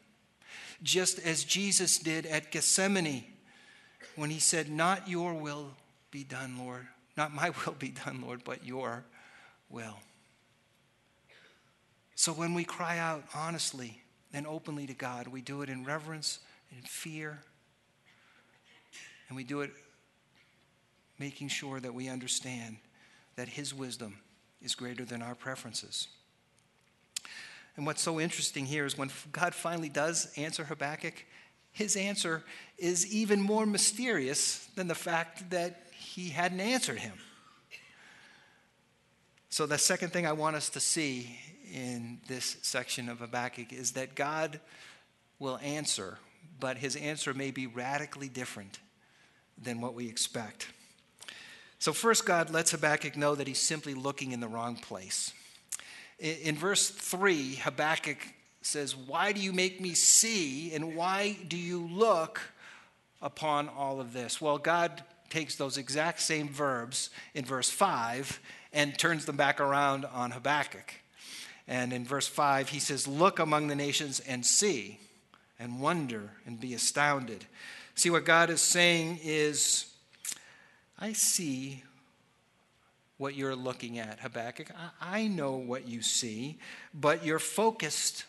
just 0.82 1.18
as 1.18 1.44
Jesus 1.44 1.98
did 1.98 2.26
at 2.26 2.52
Gethsemane 2.52 3.24
when 4.16 4.30
he 4.30 4.38
said, 4.38 4.70
Not 4.70 5.08
your 5.08 5.34
will 5.34 5.70
be 6.10 6.24
done, 6.24 6.58
Lord. 6.58 6.86
Not 7.16 7.34
my 7.34 7.50
will 7.66 7.74
be 7.74 7.88
done, 7.88 8.22
Lord, 8.24 8.42
but 8.44 8.64
your 8.64 9.04
will. 9.70 9.98
So 12.18 12.32
when 12.32 12.52
we 12.52 12.64
cry 12.64 12.98
out 12.98 13.22
honestly 13.32 14.02
and 14.32 14.44
openly 14.44 14.86
to 14.86 14.94
God. 14.94 15.28
We 15.28 15.40
do 15.40 15.62
it 15.62 15.68
in 15.68 15.84
reverence 15.84 16.40
and 16.74 16.86
fear. 16.86 17.38
And 19.28 19.36
we 19.36 19.44
do 19.44 19.60
it 19.60 19.70
making 21.18 21.48
sure 21.48 21.80
that 21.80 21.94
we 21.94 22.08
understand 22.08 22.78
that 23.36 23.48
His 23.48 23.74
wisdom 23.74 24.18
is 24.62 24.74
greater 24.74 25.04
than 25.04 25.22
our 25.22 25.34
preferences. 25.34 26.08
And 27.76 27.86
what's 27.86 28.02
so 28.02 28.18
interesting 28.18 28.66
here 28.66 28.84
is 28.84 28.98
when 28.98 29.10
God 29.30 29.54
finally 29.54 29.88
does 29.88 30.32
answer 30.36 30.64
Habakkuk, 30.64 31.14
his 31.70 31.96
answer 31.96 32.42
is 32.76 33.06
even 33.06 33.40
more 33.40 33.64
mysterious 33.64 34.66
than 34.74 34.88
the 34.88 34.96
fact 34.96 35.50
that 35.50 35.86
he 35.92 36.30
hadn't 36.30 36.58
answered 36.58 36.98
him. 36.98 37.12
So, 39.48 39.64
the 39.64 39.78
second 39.78 40.12
thing 40.12 40.26
I 40.26 40.32
want 40.32 40.56
us 40.56 40.70
to 40.70 40.80
see 40.80 41.38
in 41.72 42.20
this 42.26 42.56
section 42.62 43.08
of 43.08 43.18
Habakkuk 43.18 43.72
is 43.72 43.92
that 43.92 44.14
God 44.14 44.60
will 45.38 45.58
answer, 45.58 46.18
but 46.58 46.78
his 46.78 46.96
answer 46.96 47.34
may 47.34 47.50
be 47.50 47.66
radically 47.66 48.28
different 48.28 48.78
than 49.60 49.80
what 49.80 49.94
we 49.94 50.08
expect. 50.08 50.68
So, 51.78 51.92
first, 51.92 52.26
God 52.26 52.50
lets 52.50 52.72
Habakkuk 52.72 53.16
know 53.16 53.34
that 53.34 53.46
he's 53.46 53.60
simply 53.60 53.94
looking 53.94 54.32
in 54.32 54.40
the 54.40 54.48
wrong 54.48 54.76
place. 54.76 55.32
In, 56.18 56.56
verse 56.56 56.90
3, 56.90 57.54
Habakkuk 57.56 58.18
says, 58.62 58.96
Why 58.96 59.30
do 59.30 59.40
you 59.40 59.52
make 59.52 59.80
me 59.80 59.94
see, 59.94 60.74
and 60.74 60.96
why 60.96 61.36
do 61.46 61.56
you 61.56 61.86
look 61.86 62.40
upon 63.22 63.68
all 63.68 64.00
of 64.00 64.12
this? 64.12 64.40
Well, 64.40 64.58
God 64.58 65.04
takes 65.30 65.54
those 65.54 65.78
exact 65.78 66.20
same 66.20 66.48
verbs 66.48 67.10
in 67.34 67.44
verse 67.44 67.70
5 67.70 68.40
and 68.72 68.98
turns 68.98 69.26
them 69.26 69.36
back 69.36 69.60
around 69.60 70.04
on 70.04 70.32
Habakkuk. 70.32 70.92
And 71.68 71.92
in 71.92 72.06
verse 72.06 72.26
5, 72.26 72.70
he 72.70 72.80
says, 72.80 73.06
Look 73.06 73.38
among 73.38 73.68
the 73.68 73.76
nations 73.76 74.20
and 74.20 74.44
see, 74.44 74.98
and 75.58 75.80
wonder 75.80 76.30
and 76.46 76.58
be 76.58 76.72
astounded. 76.72 77.44
See, 77.94 78.08
what 78.08 78.24
God 78.24 78.48
is 78.48 78.62
saying 78.62 79.20
is, 79.22 79.92
I 80.98 81.12
see 81.12 81.84
what 83.18 83.34
you're 83.34 83.54
looking 83.54 83.98
at, 83.98 84.20
Habakkuk. 84.20 84.70
I 85.00 85.26
know 85.26 85.56
what 85.56 85.86
you 85.86 86.00
see, 86.00 86.58
but 86.94 87.24
you're 87.24 87.38
focused 87.38 88.24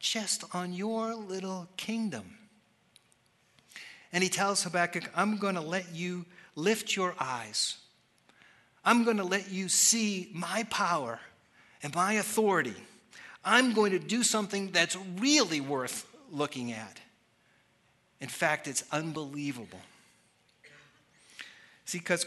just 0.00 0.44
on 0.54 0.72
your 0.72 1.14
little 1.14 1.68
kingdom. 1.76 2.38
And 4.12 4.24
he 4.24 4.28
tells 4.28 4.64
Habakkuk, 4.64 5.08
I'm 5.14 5.36
going 5.36 5.54
to 5.54 5.60
let 5.60 5.94
you 5.94 6.24
lift 6.56 6.96
your 6.96 7.14
eyes. 7.20 7.76
I'm 8.84 9.04
going 9.04 9.18
to 9.18 9.24
let 9.24 9.50
you 9.50 9.68
see 9.68 10.30
my 10.34 10.64
power 10.64 11.20
and 11.82 11.94
my 11.94 12.14
authority. 12.14 12.74
I'm 13.44 13.72
going 13.72 13.92
to 13.92 13.98
do 13.98 14.22
something 14.22 14.70
that's 14.70 14.96
really 15.18 15.60
worth 15.60 16.06
looking 16.30 16.72
at. 16.72 17.00
In 18.20 18.28
fact, 18.28 18.68
it's 18.68 18.84
unbelievable. 18.92 19.80
See, 21.84 21.98
because 21.98 22.24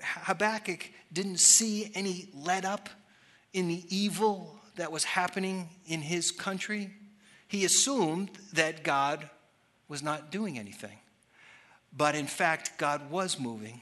Habakkuk 0.00 0.90
didn't 1.12 1.40
see 1.40 1.90
any 1.94 2.28
let 2.34 2.64
up 2.64 2.88
in 3.52 3.68
the 3.68 3.84
evil 3.88 4.58
that 4.76 4.92
was 4.92 5.04
happening 5.04 5.68
in 5.86 6.00
his 6.00 6.30
country. 6.30 6.90
He 7.48 7.64
assumed 7.64 8.30
that 8.52 8.84
God 8.84 9.28
was 9.88 10.02
not 10.02 10.30
doing 10.30 10.58
anything. 10.58 10.98
But 11.96 12.14
in 12.14 12.26
fact, 12.26 12.78
God 12.78 13.10
was 13.10 13.38
moving 13.38 13.80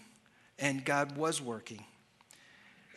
and 0.59 0.85
God 0.85 1.17
was 1.17 1.41
working. 1.41 1.85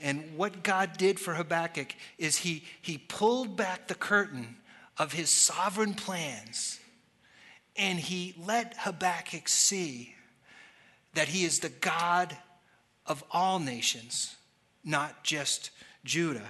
And 0.02 0.38
what 0.38 0.64
God 0.64 0.98
did 0.98 1.20
for 1.20 1.34
Habakkuk 1.34 1.96
is 2.18 2.38
he, 2.38 2.64
he 2.82 2.98
pulled 2.98 3.56
back 3.56 3.88
the 3.88 3.96
curtain 3.96 4.58
of 4.98 5.14
his 5.14 5.30
sovereign 5.30 5.94
plans 5.94 6.80
and 7.76 8.00
he 8.00 8.34
let 8.46 8.76
Habakkuk 8.78 9.48
see 9.48 10.16
that 11.14 11.28
he 11.28 11.44
is 11.44 11.60
the 11.60 11.70
God 11.70 12.36
of 13.06 13.24
all 13.32 13.60
nations, 13.60 14.36
not 14.84 15.24
just 15.24 15.72
Judah. 16.04 16.50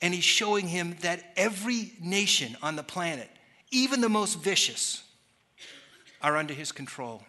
And 0.00 0.14
he's 0.14 0.24
showing 0.24 0.68
him 0.68 0.96
that 1.02 1.32
every 1.36 1.92
nation 2.00 2.56
on 2.62 2.76
the 2.76 2.82
planet, 2.82 3.28
even 3.70 4.00
the 4.00 4.08
most 4.08 4.38
vicious, 4.42 5.02
are 6.22 6.36
under 6.36 6.54
his 6.54 6.72
control. 6.72 7.22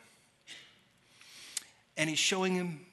And 1.97 2.09
he's 2.09 2.19
showing 2.19 2.55
him 2.55 2.85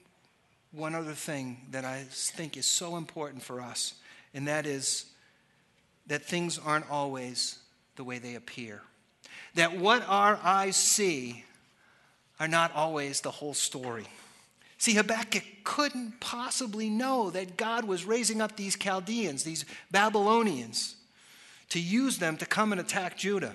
one 0.78 0.94
other 0.94 1.12
thing 1.12 1.58
that 1.72 1.84
I 1.84 2.04
think 2.08 2.56
is 2.56 2.64
so 2.64 2.96
important 2.96 3.42
for 3.42 3.60
us, 3.60 3.94
and 4.32 4.46
that 4.46 4.64
is 4.64 5.06
that 6.06 6.24
things 6.24 6.58
aren't 6.58 6.88
always 6.90 7.58
the 7.96 8.04
way 8.04 8.18
they 8.18 8.36
appear. 8.36 8.80
That 9.56 9.76
what 9.76 10.02
our 10.08 10.38
eyes 10.42 10.76
see 10.76 11.44
are 12.38 12.48
not 12.48 12.72
always 12.74 13.20
the 13.20 13.30
whole 13.30 13.54
story. 13.54 14.06
See, 14.78 14.94
Habakkuk 14.94 15.42
couldn't 15.64 16.20
possibly 16.20 16.88
know 16.88 17.30
that 17.30 17.56
God 17.56 17.84
was 17.84 18.04
raising 18.04 18.40
up 18.40 18.56
these 18.56 18.76
Chaldeans, 18.76 19.42
these 19.42 19.64
Babylonians, 19.90 20.94
to 21.70 21.80
use 21.80 22.18
them 22.18 22.36
to 22.36 22.46
come 22.46 22.70
and 22.70 22.80
attack 22.80 23.18
Judah. 23.18 23.54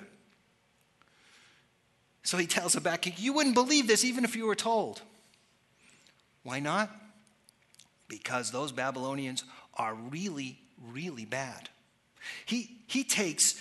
So 2.24 2.38
he 2.38 2.46
tells 2.46 2.74
Habakkuk, 2.74 3.22
You 3.22 3.34
wouldn't 3.34 3.56
believe 3.56 3.88
this 3.88 4.04
even 4.04 4.26
if 4.26 4.36
you 4.36 4.46
were 4.46 4.56
told. 4.56 5.02
Why 6.44 6.60
not? 6.60 6.92
Because 8.14 8.52
those 8.52 8.72
Babylonians 8.72 9.44
are 9.74 9.96
really, 9.96 10.60
really 10.92 11.26
bad. 11.26 11.70
He, 12.46 12.78
he 12.86 13.04
takes 13.04 13.60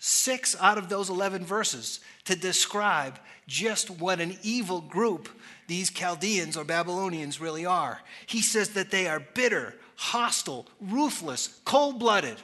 six 0.00 0.56
out 0.60 0.76
of 0.76 0.88
those 0.88 1.08
11 1.08 1.44
verses 1.44 2.00
to 2.24 2.34
describe 2.34 3.20
just 3.46 3.90
what 3.90 4.20
an 4.20 4.36
evil 4.42 4.80
group 4.80 5.28
these 5.68 5.88
Chaldeans 5.88 6.56
or 6.56 6.64
Babylonians 6.64 7.40
really 7.40 7.64
are. 7.64 8.00
He 8.26 8.42
says 8.42 8.70
that 8.70 8.90
they 8.90 9.06
are 9.06 9.20
bitter, 9.20 9.76
hostile, 9.94 10.66
ruthless, 10.80 11.60
cold 11.64 12.00
blooded. 12.00 12.38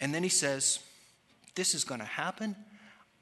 And 0.00 0.14
then 0.14 0.22
he 0.22 0.30
says, 0.30 0.78
This 1.54 1.74
is 1.74 1.84
going 1.84 2.00
to 2.00 2.06
happen. 2.06 2.56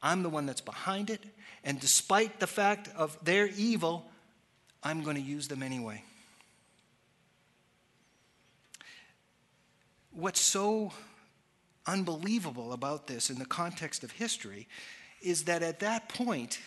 I'm 0.01 0.23
the 0.23 0.31
one 0.31 0.47
that's 0.47 0.61
behind 0.61 1.11
it. 1.11 1.25
And 1.65 1.81
despite 1.81 2.39
the 2.39 2.47
fact 2.47 2.89
of 2.97 3.19
their 3.25 3.49
evil, 3.49 4.09
I'm 4.85 5.03
going 5.03 5.17
to 5.17 5.23
use 5.23 5.49
them 5.49 5.65
anyway. 5.65 6.05
What's 10.15 10.41
so 10.41 10.93
unbelievable 11.87 12.73
about 12.73 13.07
this 13.07 13.31
in 13.31 13.39
the 13.39 13.47
context 13.47 14.05
of 14.05 14.13
history 14.13 14.69
is 15.23 15.45
that 15.45 15.63
at 15.63 15.81
that 15.81 16.09
point 16.09 16.61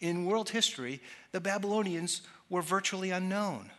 in 0.00 0.24
world 0.24 0.50
history, 0.50 1.00
the 1.32 1.40
Babylonians 1.40 2.22
were 2.48 2.62
virtually 2.62 3.10
unknown. 3.10 3.70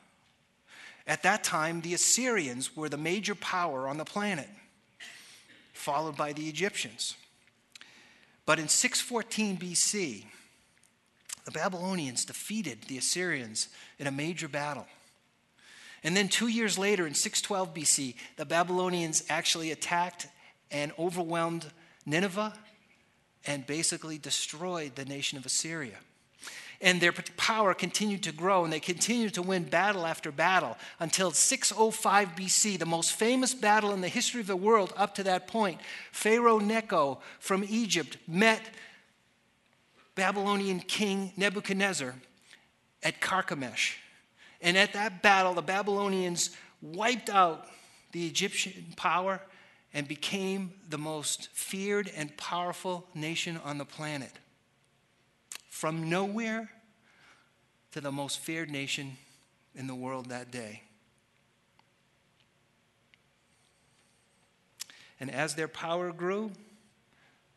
At 1.06 1.24
that 1.24 1.43
time, 1.43 1.82
the 1.82 1.93
Assyrians 1.93 2.76
were 2.76 2.88
the 2.88 2.97
major 2.97 3.36
power 3.36 3.88
on 3.88 3.97
the 3.97 4.06
planet, 4.06 4.47
followed 5.74 6.15
by 6.15 6.32
the 6.32 6.47
Egyptians. 6.47 7.15
But 8.45 8.60
in 8.60 8.67
614 8.67 9.58
BC, 9.58 10.26
the 11.45 11.52
Babylonians 11.52 12.24
defeated 12.24 12.84
the 12.84 12.97
Assyrians 12.97 13.67
in 13.97 14.08
a 14.08 14.12
major 14.12 14.47
battle. 14.47 14.88
And 16.04 16.18
then 16.18 16.30
two 16.30 16.48
years 16.48 16.78
later, 16.78 17.06
in 17.06 17.14
612 17.14 17.74
BC, 17.74 18.16
the 18.38 18.46
Babylonians 18.46 19.24
actually 19.30 19.72
attacked 19.72 20.28
and 20.72 20.92
overwhelmed 20.98 21.68
Nineveh 22.06 22.54
and 23.46 23.66
basically 23.66 24.18
destroyed 24.18 24.96
the 24.96 25.06
nation 25.06 25.38
of 25.38 25.46
Assyria. 25.46 25.98
And 26.84 27.00
their 27.00 27.12
power 27.12 27.76
continued 27.76 28.24
to 28.24 28.32
grow, 28.32 28.64
and 28.64 28.74
they 28.74 28.80
continued 28.80 29.36
to 29.36 29.44
win 29.44 29.66
battle 29.66 30.08
after 30.08 30.32
battle 30.32 30.78
until 31.00 31.30
605 31.30 32.30
BC, 32.30 32.80
the 32.80 32.88
most 32.88 33.14
famous 33.14 33.54
battle 33.54 33.94
in 33.94 34.02
the 34.02 34.08
history 34.08 34.42
of 34.42 34.48
the 34.48 34.56
world 34.56 34.92
up 34.98 35.14
to 35.16 35.24
that 35.24 35.48
point. 35.48 35.80
Pharaoh 36.12 36.58
Necho 36.58 37.20
from 37.40 37.64
Egypt 37.70 38.18
met 38.28 38.62
Babylonian 40.16 40.80
king 40.80 41.34
Nebuchadnezzar 41.38 42.16
at 43.04 43.22
Carchemish. 43.22 44.01
And 44.62 44.78
at 44.78 44.93
that 44.93 45.21
battle, 45.21 45.54
the 45.54 45.62
Babylonians 45.62 46.52
wiped 46.82 47.30
out 47.30 47.67
the 48.12 48.28
Egyptian 48.28 48.93
power 48.95 49.41
and 49.93 50.08
became 50.08 50.74
the 50.89 50.97
most 50.97 51.50
feared 51.54 52.10
and 52.15 52.36
powerful 52.38 53.08
nation 53.13 53.60
on 53.63 53.78
the 53.78 53.86
planet. 53.86 54.32
From 55.69 56.10
nowhere 56.10 56.69
to 57.91 58.02
the 58.02 58.12
most 58.12 58.39
feared 58.39 58.69
nation 58.69 59.17
in 59.76 59.88
the 59.88 59.95
world 59.95 60.28
that 60.28 60.52
day. 60.52 60.84
And 65.19 65.30
as 65.30 65.56
their 65.56 65.67
power 65.67 66.12
grew, 66.12 66.52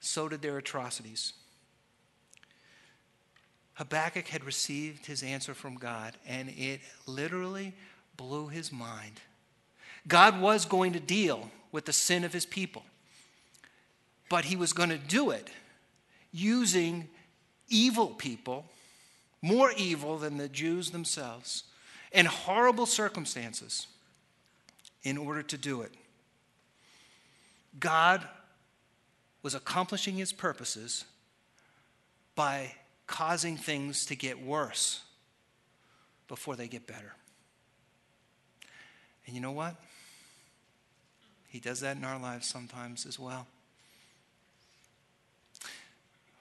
so 0.01 0.29
did 0.29 0.43
their 0.43 0.59
atrocities. 0.59 1.33
Habakkuk 3.75 4.29
had 4.29 4.45
received 4.45 5.07
his 5.07 5.23
answer 5.23 5.55
from 5.55 5.75
God, 5.77 6.17
and 6.27 6.49
it 6.51 6.81
literally 7.07 7.75
blew 8.17 8.49
his 8.49 8.73
mind. 8.73 9.21
God 10.07 10.41
was 10.41 10.65
going 10.65 10.93
to 10.93 11.01
deal 11.01 11.51
with 11.73 11.85
the 11.85 11.93
sin 11.93 12.25
of 12.25 12.33
his 12.33 12.47
people. 12.47 12.85
but 14.29 14.47
he 14.47 14.57
was 14.57 14.73
going 14.73 14.89
to 14.89 14.99
do 14.99 15.31
it 15.31 15.49
using 16.33 17.09
evil 17.69 18.09
people, 18.09 18.65
more 19.43 19.71
evil 19.77 20.19
than 20.19 20.39
the 20.39 20.49
Jews 20.49 20.91
themselves, 20.91 21.65
in 22.13 22.27
horrible 22.27 22.87
circumstances 22.87 23.87
in 25.03 25.17
order 25.17 25.43
to 25.43 25.57
do 25.59 25.83
it. 25.83 25.93
God 27.79 28.27
was 29.43 29.55
accomplishing 29.55 30.17
his 30.17 30.33
purposes 30.33 31.05
by 32.35 32.73
causing 33.07 33.57
things 33.57 34.07
to 34.07 34.17
get 34.17 34.43
worse 34.43 35.03
before 36.29 36.57
they 36.57 36.69
get 36.69 36.87
better. 36.87 37.13
And 39.27 39.35
you 39.35 39.41
know 39.41 39.53
what? 39.53 39.77
He 41.49 41.61
does 41.61 41.81
that 41.81 41.97
in 41.97 42.05
our 42.05 42.19
lives 42.19 42.47
sometimes 42.47 43.07
as 43.07 43.19
well. 43.19 43.47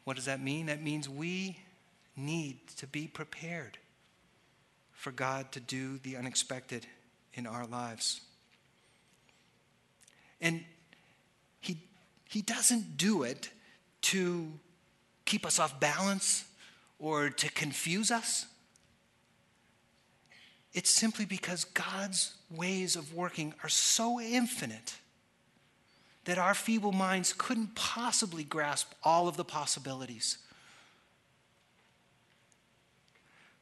What 0.03 0.15
does 0.15 0.25
that 0.25 0.41
mean? 0.41 0.65
That 0.65 0.81
means 0.81 1.07
we 1.07 1.57
need 2.15 2.57
to 2.77 2.87
be 2.87 3.07
prepared 3.07 3.77
for 4.91 5.11
God 5.11 5.51
to 5.53 5.59
do 5.59 5.97
the 5.99 6.17
unexpected 6.17 6.85
in 7.33 7.45
our 7.47 7.65
lives. 7.65 8.21
And 10.41 10.63
he, 11.61 11.77
he 12.27 12.41
doesn't 12.41 12.97
do 12.97 13.23
it 13.23 13.49
to 14.01 14.51
keep 15.25 15.45
us 15.45 15.59
off 15.59 15.79
balance 15.79 16.43
or 17.03 17.29
to 17.29 17.51
confuse 17.51 18.09
us. 18.09 18.45
It's 20.73 20.89
simply 20.89 21.25
because 21.25 21.65
God's 21.65 22.33
ways 22.49 22.95
of 22.95 23.13
working 23.13 23.53
are 23.61 23.69
so 23.69 24.21
infinite 24.21 24.95
that 26.23 26.37
our 26.37 26.53
feeble 26.53 26.93
minds 26.93 27.33
couldn't 27.33 27.75
possibly 27.75 28.45
grasp 28.45 28.93
all 29.03 29.27
of 29.27 29.35
the 29.35 29.43
possibilities. 29.43 30.37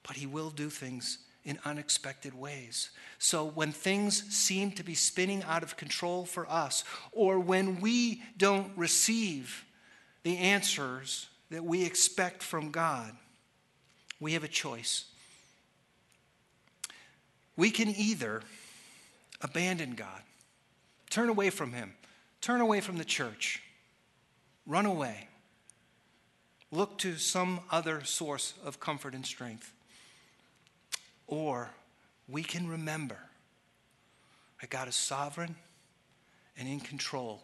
But 0.08 0.18
He 0.18 0.28
will 0.28 0.52
do 0.52 0.70
things 0.70 1.18
in 1.44 1.58
unexpected 1.66 2.36
ways. 2.36 2.92
So 3.18 3.44
when 3.44 3.72
things 3.72 4.22
seem 4.32 4.72
to 4.74 4.84
be 4.84 4.94
spinning 4.94 5.42
out 5.44 5.64
of 5.64 5.78
control 5.78 6.26
for 6.26 6.48
us, 6.48 6.84
or 7.12 7.40
when 7.40 7.82
we 7.82 8.22
don't 8.38 8.72
receive 8.78 9.66
the 10.22 10.38
answers 10.38 11.28
that 11.50 11.66
we 11.66 11.84
expect 11.84 12.44
from 12.44 12.70
God, 12.70 13.18
we 14.22 14.34
have 14.34 14.46
a 14.46 14.48
choice. 14.48 15.04
We 17.58 17.72
can 17.72 17.90
either 17.90 18.42
abandon 19.42 19.96
God, 19.96 20.22
turn 21.10 21.28
away 21.28 21.50
from 21.50 21.74
Him, 21.74 21.94
Turn 22.42 22.60
away 22.60 22.82
from 22.82 22.98
the 22.98 23.06
church. 23.06 23.62
Run 24.66 24.88
away. 24.88 25.28
Look 26.72 26.98
to 27.00 27.18
some 27.18 27.60
other 27.72 28.04
source 28.04 28.56
of 28.66 28.80
comfort 28.80 29.14
and 29.14 29.26
strength. 29.26 29.72
Or 31.28 31.70
we 32.28 32.44
can 32.44 32.68
remember 32.68 33.18
that 34.60 34.70
God 34.72 34.88
is 34.88 34.96
sovereign 34.96 35.56
and 36.58 36.68
in 36.68 36.80
control 36.80 37.42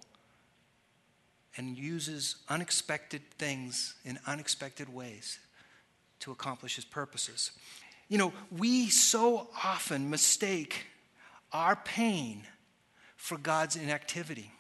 and 1.56 1.78
uses 1.78 2.38
unexpected 2.50 3.22
things 3.38 3.96
in 4.04 4.18
unexpected 4.26 4.92
ways 4.92 5.40
to 6.20 6.32
accomplish 6.32 6.76
his 6.76 6.86
purposes. 6.86 7.52
You 8.10 8.18
know, 8.18 8.34
we 8.52 8.90
so 8.90 9.48
often 9.64 10.10
mistake 10.10 10.86
our 11.52 11.76
pain 11.76 12.44
for 13.16 13.38
God's 13.38 13.76
inactivity. 13.76 14.52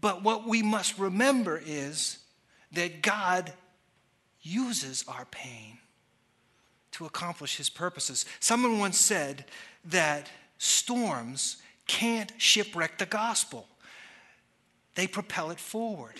But 0.00 0.22
what 0.22 0.46
we 0.46 0.62
must 0.62 0.98
remember 0.98 1.60
is 1.64 2.18
that 2.72 3.02
God 3.02 3.52
uses 4.42 5.04
our 5.08 5.24
pain 5.26 5.78
to 6.92 7.06
accomplish 7.06 7.56
his 7.56 7.70
purposes. 7.70 8.24
Someone 8.38 8.78
once 8.78 8.98
said 8.98 9.46
that 9.86 10.28
storms 10.58 11.56
can't 11.86 12.32
shipwreck 12.38 12.98
the 12.98 13.06
gospel, 13.06 13.66
they 14.94 15.06
propel 15.06 15.50
it 15.50 15.58
forward. 15.58 16.14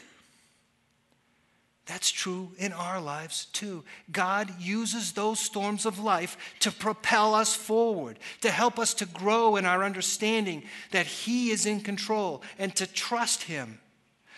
That's 1.90 2.12
true 2.12 2.52
in 2.56 2.72
our 2.72 3.00
lives 3.00 3.46
too. 3.46 3.82
God 4.12 4.48
uses 4.60 5.10
those 5.10 5.40
storms 5.40 5.84
of 5.84 5.98
life 5.98 6.36
to 6.60 6.70
propel 6.70 7.34
us 7.34 7.56
forward, 7.56 8.20
to 8.42 8.50
help 8.52 8.78
us 8.78 8.94
to 8.94 9.06
grow 9.06 9.56
in 9.56 9.66
our 9.66 9.82
understanding 9.82 10.62
that 10.92 11.06
He 11.06 11.50
is 11.50 11.66
in 11.66 11.80
control 11.80 12.44
and 12.60 12.72
to 12.76 12.86
trust 12.86 13.42
Him, 13.42 13.80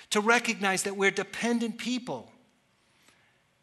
to 0.09 0.21
recognize 0.23 0.85
that 0.85 0.97
we're 0.97 1.11
dependent 1.11 1.77
people, 1.77 2.33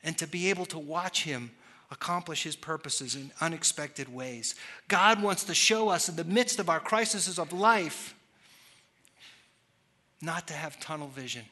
and 0.03 0.15
to 0.19 0.27
be 0.27 0.51
able 0.51 0.67
to 0.67 0.77
watch 0.77 1.23
Him 1.23 1.49
accomplish 1.89 2.43
His 2.43 2.55
purposes 2.55 3.15
in 3.15 3.31
unexpected 3.41 4.13
ways. 4.13 4.53
God 4.87 5.19
wants 5.19 5.45
to 5.45 5.55
show 5.55 5.89
us 5.89 6.07
in 6.07 6.15
the 6.15 6.23
midst 6.23 6.59
of 6.59 6.69
our 6.69 6.79
crises 6.79 7.39
of 7.39 7.53
life 7.53 8.13
not 10.21 10.47
to 10.49 10.53
have 10.53 10.79
tunnel 10.79 11.07
vision 11.07 11.45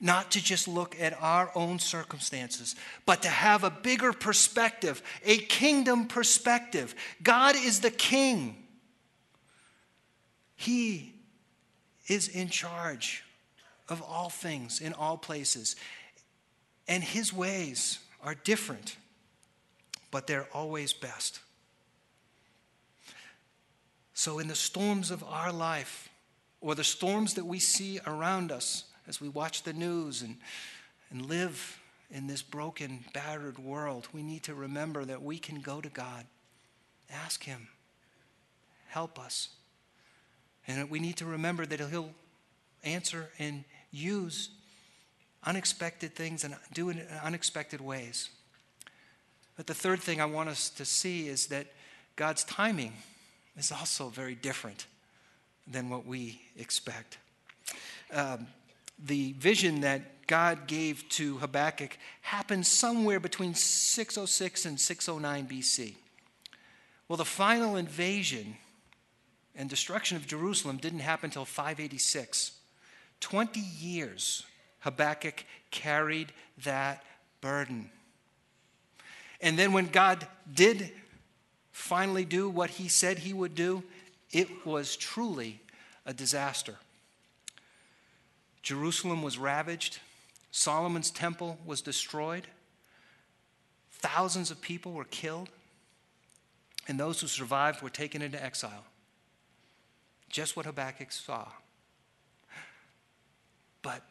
not 0.00 0.30
to 0.32 0.42
just 0.42 0.66
look 0.66 0.96
at 0.98 1.16
our 1.20 1.50
own 1.54 1.78
circumstances, 1.78 2.74
but 3.04 3.22
to 3.22 3.28
have 3.28 3.64
a 3.64 3.70
bigger 3.70 4.12
perspective, 4.12 5.02
a 5.24 5.38
kingdom 5.38 6.06
perspective. 6.06 6.94
God 7.22 7.54
is 7.56 7.80
the 7.80 7.90
king, 7.90 8.56
He 10.56 11.14
is 12.06 12.28
in 12.28 12.48
charge 12.48 13.24
of 13.88 14.02
all 14.02 14.30
things 14.30 14.80
in 14.80 14.92
all 14.94 15.18
places. 15.18 15.76
And 16.88 17.04
His 17.04 17.32
ways 17.32 17.98
are 18.22 18.34
different, 18.34 18.96
but 20.10 20.26
they're 20.26 20.48
always 20.54 20.92
best. 20.92 21.40
So, 24.14 24.38
in 24.38 24.48
the 24.48 24.54
storms 24.54 25.10
of 25.10 25.24
our 25.24 25.52
life, 25.52 26.08
or 26.60 26.74
the 26.74 26.84
storms 26.84 27.34
that 27.34 27.46
we 27.46 27.58
see 27.58 28.00
around 28.06 28.52
us, 28.52 28.84
as 29.10 29.20
we 29.20 29.28
watch 29.28 29.64
the 29.64 29.72
news 29.72 30.22
and, 30.22 30.36
and 31.10 31.26
live 31.26 31.80
in 32.12 32.28
this 32.28 32.42
broken, 32.42 33.04
battered 33.12 33.58
world, 33.58 34.06
we 34.12 34.22
need 34.22 34.44
to 34.44 34.54
remember 34.54 35.04
that 35.04 35.20
we 35.20 35.36
can 35.36 35.60
go 35.60 35.80
to 35.80 35.88
God, 35.88 36.24
ask 37.12 37.42
Him, 37.42 37.66
help 38.86 39.18
us. 39.18 39.48
And 40.68 40.88
we 40.88 41.00
need 41.00 41.16
to 41.16 41.24
remember 41.24 41.66
that 41.66 41.80
He'll 41.80 42.12
answer 42.84 43.28
and 43.40 43.64
use 43.90 44.50
unexpected 45.42 46.14
things 46.14 46.44
and 46.44 46.54
do 46.72 46.88
it 46.90 46.98
in 46.98 47.06
unexpected 47.24 47.80
ways. 47.80 48.28
But 49.56 49.66
the 49.66 49.74
third 49.74 49.98
thing 49.98 50.20
I 50.20 50.26
want 50.26 50.50
us 50.50 50.70
to 50.70 50.84
see 50.84 51.26
is 51.26 51.48
that 51.48 51.66
God's 52.14 52.44
timing 52.44 52.92
is 53.56 53.72
also 53.72 54.08
very 54.08 54.36
different 54.36 54.86
than 55.66 55.90
what 55.90 56.06
we 56.06 56.40
expect. 56.56 57.18
Um, 58.12 58.46
the 59.04 59.32
vision 59.34 59.80
that 59.80 60.26
God 60.26 60.66
gave 60.66 61.08
to 61.10 61.38
Habakkuk 61.38 61.96
happened 62.20 62.66
somewhere 62.66 63.18
between 63.18 63.54
606 63.54 64.64
and 64.64 64.80
609 64.80 65.48
BC. 65.48 65.94
Well, 67.08 67.16
the 67.16 67.24
final 67.24 67.76
invasion 67.76 68.56
and 69.56 69.68
destruction 69.68 70.16
of 70.16 70.26
Jerusalem 70.26 70.76
didn't 70.76 71.00
happen 71.00 71.28
until 71.28 71.44
586. 71.44 72.52
20 73.20 73.60
years 73.60 74.44
Habakkuk 74.80 75.44
carried 75.70 76.32
that 76.64 77.04
burden. 77.40 77.90
And 79.40 79.58
then 79.58 79.72
when 79.72 79.86
God 79.86 80.26
did 80.52 80.92
finally 81.72 82.24
do 82.24 82.48
what 82.48 82.70
he 82.70 82.88
said 82.88 83.18
he 83.18 83.32
would 83.32 83.54
do, 83.54 83.82
it 84.30 84.64
was 84.64 84.96
truly 84.96 85.60
a 86.06 86.12
disaster. 86.12 86.76
Jerusalem 88.62 89.22
was 89.22 89.38
ravaged, 89.38 89.98
Solomon's 90.50 91.10
temple 91.10 91.58
was 91.64 91.80
destroyed, 91.80 92.46
thousands 93.92 94.50
of 94.50 94.60
people 94.60 94.92
were 94.92 95.04
killed, 95.04 95.48
and 96.88 96.98
those 96.98 97.20
who 97.20 97.26
survived 97.26 97.82
were 97.82 97.90
taken 97.90 98.22
into 98.22 98.42
exile. 98.42 98.84
Just 100.28 100.56
what 100.56 100.66
Habakkuk 100.66 101.12
saw. 101.12 101.48
But 103.82 104.02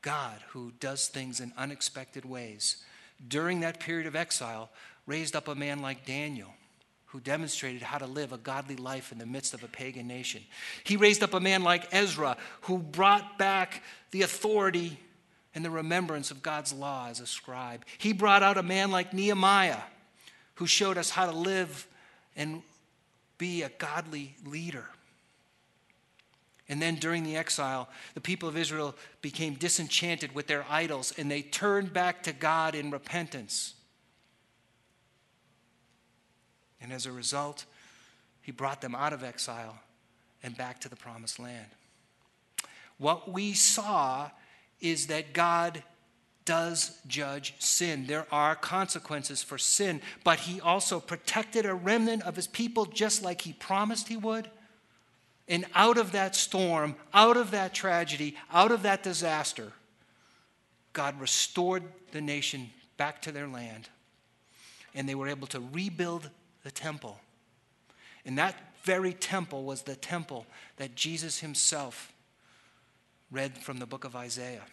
God, 0.00 0.38
who 0.48 0.72
does 0.80 1.08
things 1.08 1.40
in 1.40 1.52
unexpected 1.56 2.24
ways, 2.24 2.78
during 3.28 3.60
that 3.60 3.78
period 3.78 4.06
of 4.06 4.16
exile, 4.16 4.70
raised 5.06 5.36
up 5.36 5.48
a 5.48 5.54
man 5.54 5.80
like 5.80 6.06
Daniel 6.06 6.54
who 7.12 7.20
demonstrated 7.20 7.82
how 7.82 7.98
to 7.98 8.06
live 8.06 8.32
a 8.32 8.38
godly 8.38 8.74
life 8.74 9.12
in 9.12 9.18
the 9.18 9.26
midst 9.26 9.52
of 9.52 9.62
a 9.62 9.68
pagan 9.68 10.06
nation. 10.06 10.42
He 10.82 10.96
raised 10.96 11.22
up 11.22 11.34
a 11.34 11.40
man 11.40 11.62
like 11.62 11.92
Ezra 11.92 12.38
who 12.62 12.78
brought 12.78 13.36
back 13.36 13.82
the 14.12 14.22
authority 14.22 14.98
and 15.54 15.62
the 15.62 15.68
remembrance 15.68 16.30
of 16.30 16.42
God's 16.42 16.72
law 16.72 17.08
as 17.10 17.20
a 17.20 17.26
scribe. 17.26 17.84
He 17.98 18.14
brought 18.14 18.42
out 18.42 18.56
a 18.56 18.62
man 18.62 18.90
like 18.90 19.12
Nehemiah 19.12 19.82
who 20.54 20.66
showed 20.66 20.96
us 20.96 21.10
how 21.10 21.26
to 21.26 21.32
live 21.32 21.86
and 22.34 22.62
be 23.36 23.60
a 23.60 23.68
godly 23.78 24.34
leader. 24.46 24.86
And 26.66 26.80
then 26.80 26.94
during 26.94 27.24
the 27.24 27.36
exile, 27.36 27.90
the 28.14 28.22
people 28.22 28.48
of 28.48 28.56
Israel 28.56 28.94
became 29.20 29.52
disenchanted 29.52 30.34
with 30.34 30.46
their 30.46 30.64
idols 30.70 31.12
and 31.18 31.30
they 31.30 31.42
turned 31.42 31.92
back 31.92 32.22
to 32.22 32.32
God 32.32 32.74
in 32.74 32.90
repentance. 32.90 33.74
And 36.82 36.92
as 36.92 37.06
a 37.06 37.12
result, 37.12 37.64
he 38.42 38.52
brought 38.52 38.80
them 38.80 38.94
out 38.94 39.12
of 39.12 39.22
exile 39.22 39.78
and 40.42 40.56
back 40.56 40.80
to 40.80 40.88
the 40.88 40.96
promised 40.96 41.38
land. 41.38 41.68
What 42.98 43.32
we 43.32 43.52
saw 43.52 44.30
is 44.80 45.06
that 45.06 45.32
God 45.32 45.82
does 46.44 46.98
judge 47.06 47.54
sin. 47.60 48.06
There 48.06 48.26
are 48.32 48.56
consequences 48.56 49.42
for 49.42 49.58
sin, 49.58 50.00
but 50.24 50.40
he 50.40 50.60
also 50.60 50.98
protected 50.98 51.64
a 51.64 51.74
remnant 51.74 52.24
of 52.24 52.34
his 52.34 52.48
people 52.48 52.84
just 52.84 53.22
like 53.22 53.42
he 53.42 53.52
promised 53.52 54.08
he 54.08 54.16
would. 54.16 54.50
And 55.48 55.66
out 55.74 55.98
of 55.98 56.12
that 56.12 56.34
storm, 56.34 56.96
out 57.14 57.36
of 57.36 57.52
that 57.52 57.74
tragedy, 57.74 58.36
out 58.52 58.72
of 58.72 58.82
that 58.82 59.02
disaster, 59.02 59.72
God 60.92 61.20
restored 61.20 61.84
the 62.10 62.20
nation 62.20 62.70
back 62.96 63.22
to 63.22 63.32
their 63.32 63.46
land. 63.46 63.88
And 64.94 65.08
they 65.08 65.14
were 65.14 65.28
able 65.28 65.46
to 65.48 65.60
rebuild 65.72 66.28
the 66.64 66.70
temple. 66.70 67.20
And 68.24 68.38
that 68.38 68.56
very 68.84 69.12
temple 69.12 69.64
was 69.64 69.82
the 69.82 69.96
temple 69.96 70.46
that 70.76 70.94
Jesus 70.94 71.40
himself 71.40 72.12
read 73.30 73.56
from 73.58 73.78
the 73.78 73.86
book 73.86 74.04
of 74.04 74.14
Isaiah. 74.14 74.64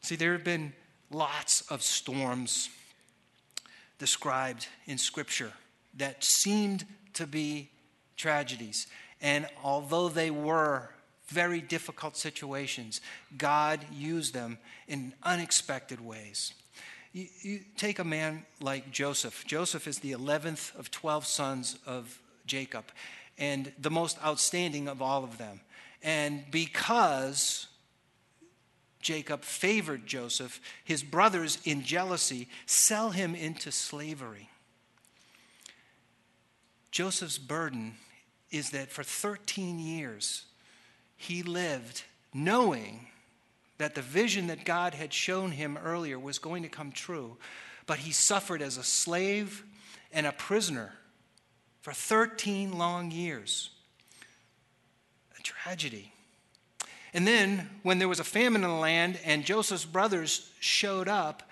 See, 0.00 0.16
there 0.16 0.32
have 0.32 0.44
been 0.44 0.72
lots 1.10 1.62
of 1.70 1.82
storms 1.82 2.68
described 3.98 4.66
in 4.86 4.98
Scripture 4.98 5.52
that 5.96 6.24
seemed 6.24 6.84
to 7.14 7.26
be 7.26 7.70
tragedies. 8.16 8.86
And 9.20 9.46
although 9.62 10.08
they 10.08 10.30
were 10.30 10.90
very 11.28 11.60
difficult 11.60 12.16
situations, 12.16 13.00
God 13.36 13.80
used 13.92 14.34
them 14.34 14.58
in 14.88 15.14
unexpected 15.22 16.00
ways. 16.00 16.52
You, 17.12 17.26
you, 17.42 17.60
take 17.76 17.98
a 17.98 18.04
man 18.04 18.44
like 18.60 18.90
Joseph. 18.90 19.44
Joseph 19.46 19.86
is 19.86 19.98
the 19.98 20.12
11th 20.12 20.74
of 20.76 20.90
12 20.90 21.26
sons 21.26 21.78
of 21.86 22.18
Jacob 22.46 22.84
and 23.38 23.72
the 23.78 23.90
most 23.90 24.18
outstanding 24.24 24.88
of 24.88 25.02
all 25.02 25.22
of 25.22 25.36
them. 25.36 25.60
And 26.02 26.44
because 26.50 27.68
Jacob 29.00 29.42
favored 29.42 30.06
Joseph, 30.06 30.60
his 30.84 31.02
brothers, 31.02 31.58
in 31.64 31.82
jealousy, 31.82 32.48
sell 32.66 33.10
him 33.10 33.34
into 33.34 33.70
slavery. 33.70 34.48
Joseph's 36.90 37.38
burden 37.38 37.94
is 38.50 38.70
that 38.70 38.90
for 38.90 39.02
13 39.02 39.78
years, 39.78 40.44
he 41.16 41.42
lived 41.42 42.04
knowing 42.32 43.08
that 43.82 43.96
the 43.96 44.00
vision 44.00 44.46
that 44.46 44.64
God 44.64 44.94
had 44.94 45.12
shown 45.12 45.50
him 45.50 45.76
earlier 45.76 46.16
was 46.16 46.38
going 46.38 46.62
to 46.62 46.68
come 46.68 46.92
true, 46.92 47.36
but 47.84 47.98
he 47.98 48.12
suffered 48.12 48.62
as 48.62 48.76
a 48.76 48.84
slave 48.84 49.64
and 50.12 50.24
a 50.24 50.30
prisoner 50.30 50.92
for 51.80 51.92
13 51.92 52.78
long 52.78 53.10
years. 53.10 53.70
A 55.36 55.42
tragedy. 55.42 56.12
And 57.12 57.26
then, 57.26 57.70
when 57.82 57.98
there 57.98 58.08
was 58.08 58.20
a 58.20 58.24
famine 58.24 58.62
in 58.62 58.70
the 58.70 58.76
land 58.76 59.18
and 59.24 59.44
Joseph's 59.44 59.84
brothers 59.84 60.48
showed 60.60 61.08
up, 61.08 61.42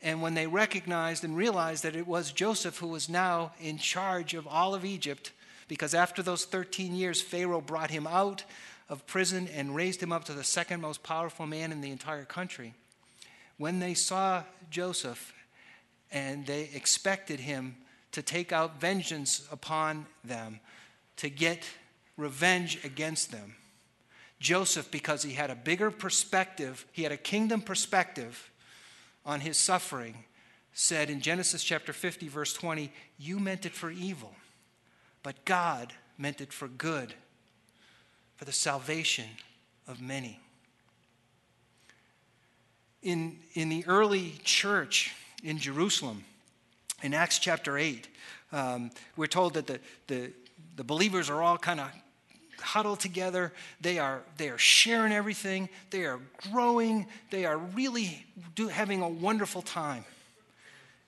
and 0.00 0.22
when 0.22 0.34
they 0.34 0.46
recognized 0.46 1.24
and 1.24 1.36
realized 1.36 1.82
that 1.82 1.96
it 1.96 2.06
was 2.06 2.30
Joseph 2.30 2.78
who 2.78 2.86
was 2.86 3.08
now 3.08 3.54
in 3.60 3.76
charge 3.76 4.34
of 4.34 4.46
all 4.46 4.76
of 4.76 4.84
Egypt, 4.84 5.32
because 5.66 5.94
after 5.94 6.22
those 6.22 6.44
13 6.44 6.94
years, 6.94 7.20
Pharaoh 7.20 7.60
brought 7.60 7.90
him 7.90 8.06
out 8.06 8.44
of 8.88 9.06
prison 9.06 9.48
and 9.54 9.74
raised 9.74 10.02
him 10.02 10.12
up 10.12 10.24
to 10.24 10.32
the 10.32 10.44
second 10.44 10.80
most 10.80 11.02
powerful 11.02 11.46
man 11.46 11.72
in 11.72 11.80
the 11.80 11.90
entire 11.90 12.24
country. 12.24 12.74
When 13.58 13.78
they 13.78 13.94
saw 13.94 14.44
Joseph 14.70 15.32
and 16.10 16.46
they 16.46 16.70
expected 16.74 17.40
him 17.40 17.76
to 18.12 18.22
take 18.22 18.52
out 18.52 18.80
vengeance 18.80 19.46
upon 19.50 20.06
them, 20.24 20.60
to 21.16 21.30
get 21.30 21.64
revenge 22.16 22.84
against 22.84 23.30
them, 23.30 23.54
Joseph, 24.42 24.90
because 24.90 25.22
he 25.22 25.34
had 25.34 25.50
a 25.50 25.54
bigger 25.54 25.90
perspective, 25.90 26.84
he 26.92 27.04
had 27.04 27.12
a 27.12 27.16
kingdom 27.16 27.60
perspective 27.60 28.50
on 29.24 29.40
his 29.40 29.56
suffering, 29.56 30.24
said 30.72 31.08
in 31.08 31.20
Genesis 31.20 31.62
chapter 31.62 31.92
50, 31.92 32.28
verse 32.28 32.52
20, 32.52 32.92
You 33.18 33.38
meant 33.38 33.64
it 33.64 33.72
for 33.72 33.90
evil, 33.90 34.34
but 35.22 35.44
God 35.44 35.92
meant 36.18 36.40
it 36.40 36.52
for 36.52 36.66
good, 36.66 37.14
for 38.36 38.44
the 38.44 38.52
salvation 38.52 39.26
of 39.86 40.00
many. 40.00 40.40
In, 43.02 43.38
in 43.54 43.68
the 43.68 43.84
early 43.86 44.34
church 44.44 45.14
in 45.42 45.58
Jerusalem, 45.58 46.24
in 47.02 47.14
Acts 47.14 47.38
chapter 47.38 47.76
8, 47.76 48.08
um, 48.52 48.90
we're 49.16 49.26
told 49.26 49.54
that 49.54 49.66
the, 49.66 49.80
the, 50.06 50.30
the 50.76 50.84
believers 50.84 51.28
are 51.30 51.42
all 51.42 51.58
kind 51.58 51.80
of 51.80 51.90
huddled 52.60 53.00
together. 53.00 53.52
They 53.80 53.98
are, 53.98 54.22
they 54.36 54.48
are 54.48 54.58
sharing 54.58 55.12
everything. 55.12 55.68
They 55.90 56.04
are 56.04 56.20
growing. 56.50 57.06
They 57.30 57.44
are 57.44 57.58
really 57.58 58.24
do, 58.54 58.68
having 58.68 59.02
a 59.02 59.08
wonderful 59.08 59.62
time. 59.62 60.04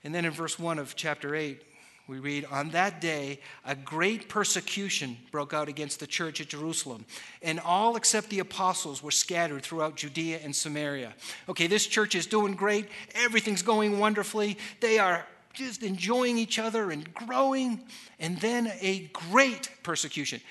And 0.03 0.13
then 0.13 0.25
in 0.25 0.31
verse 0.31 0.59
1 0.59 0.77
of 0.79 0.95
chapter 0.95 1.33
8, 1.33 1.61
we 2.07 2.19
read, 2.19 2.45
On 2.45 2.69
that 2.69 3.01
day, 3.01 3.39
a 3.65 3.75
great 3.75 4.29
persecution 4.29 5.17
broke 5.31 5.53
out 5.53 5.67
against 5.67 5.99
the 5.99 6.07
church 6.07 6.39
at 6.39 6.47
Jerusalem, 6.47 7.05
and 7.41 7.59
all 7.59 7.95
except 7.95 8.29
the 8.29 8.39
apostles 8.39 9.01
were 9.01 9.11
scattered 9.11 9.63
throughout 9.63 9.95
Judea 9.95 10.39
and 10.43 10.55
Samaria. 10.55 11.13
Okay, 11.49 11.67
this 11.67 11.87
church 11.87 12.13
is 12.13 12.27
doing 12.27 12.53
great. 12.53 12.87
Everything's 13.15 13.63
going 13.63 13.99
wonderfully. 13.99 14.57
They 14.81 14.99
are 14.99 15.25
just 15.53 15.83
enjoying 15.83 16.37
each 16.37 16.59
other 16.59 16.91
and 16.91 17.11
growing. 17.13 17.81
And 18.19 18.37
then 18.39 18.71
a 18.81 19.09
great 19.31 19.69
persecution. 19.83 20.41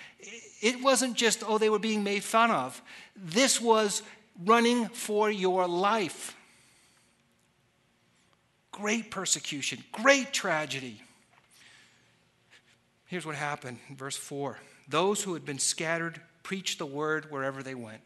It 0.61 0.83
wasn't 0.83 1.15
just, 1.15 1.45
oh, 1.47 1.59
they 1.59 1.71
were 1.71 1.79
being 1.79 2.03
made 2.03 2.25
fun 2.25 2.51
of. 2.51 2.81
This 3.15 3.61
was 3.61 4.03
running 4.45 4.89
for 4.89 5.31
your 5.31 5.69
life. 5.69 6.35
Great 8.73 9.11
persecution, 9.11 9.85
great 9.93 10.33
tragedy. 10.33 11.01
Here's 13.15 13.25
what 13.25 13.37
happened 13.37 13.79
in 13.89 13.95
verse 13.95 14.17
4 14.17 14.59
Those 14.89 15.23
who 15.23 15.35
had 15.35 15.45
been 15.45 15.61
scattered 15.61 16.21
preached 16.43 16.81
the 16.81 16.87
word 16.87 17.31
wherever 17.31 17.63
they 17.63 17.77
went. 17.77 18.01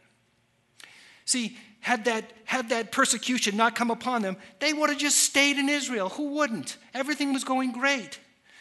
See, 1.25 1.57
had 1.81 2.05
that, 2.05 2.31
had 2.44 2.68
that 2.68 2.92
persecution 2.92 3.57
not 3.57 3.75
come 3.75 3.90
upon 3.90 4.21
them, 4.21 4.37
they 4.59 4.75
would 4.75 4.90
have 4.90 4.99
just 4.99 5.16
stayed 5.16 5.57
in 5.57 5.71
Israel. 5.71 6.11
Who 6.11 6.35
wouldn't? 6.35 6.77
Everything 6.92 7.33
was 7.33 7.42
going 7.42 7.73
great. 7.73 8.18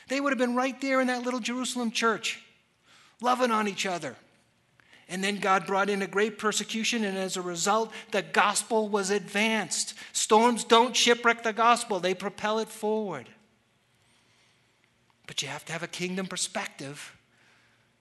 They 0.08 0.22
would 0.22 0.32
have 0.32 0.38
been 0.38 0.56
right 0.56 0.80
there 0.80 1.02
in 1.02 1.08
that 1.08 1.24
little 1.24 1.42
Jerusalem 1.42 1.92
church 1.92 2.42
loving 3.20 3.52
on 3.52 3.68
each 3.68 3.86
other. 3.86 4.16
And 5.10 5.22
then 5.22 5.40
God 5.40 5.68
brought 5.68 5.90
in 5.90 6.02
a 6.02 6.08
great 6.08 6.38
persecution, 6.38 7.04
and 7.04 7.18
as 7.18 7.36
a 7.36 7.42
result, 7.42 7.92
the 8.12 8.22
gospel 8.22 8.88
was 8.88 9.10
advanced. 9.10 9.96
Storms 10.14 10.64
don't 10.64 10.96
shipwreck 10.96 11.44
the 11.44 11.52
gospel, 11.52 12.00
they 12.00 12.14
propel 12.14 12.60
it 12.60 12.70
forward. 12.70 13.28
But 15.28 15.42
you 15.42 15.50
have 15.50 15.66
to 15.66 15.74
have 15.74 15.84
a 15.84 15.88
kingdom 15.88 16.26
perspective 16.26 17.16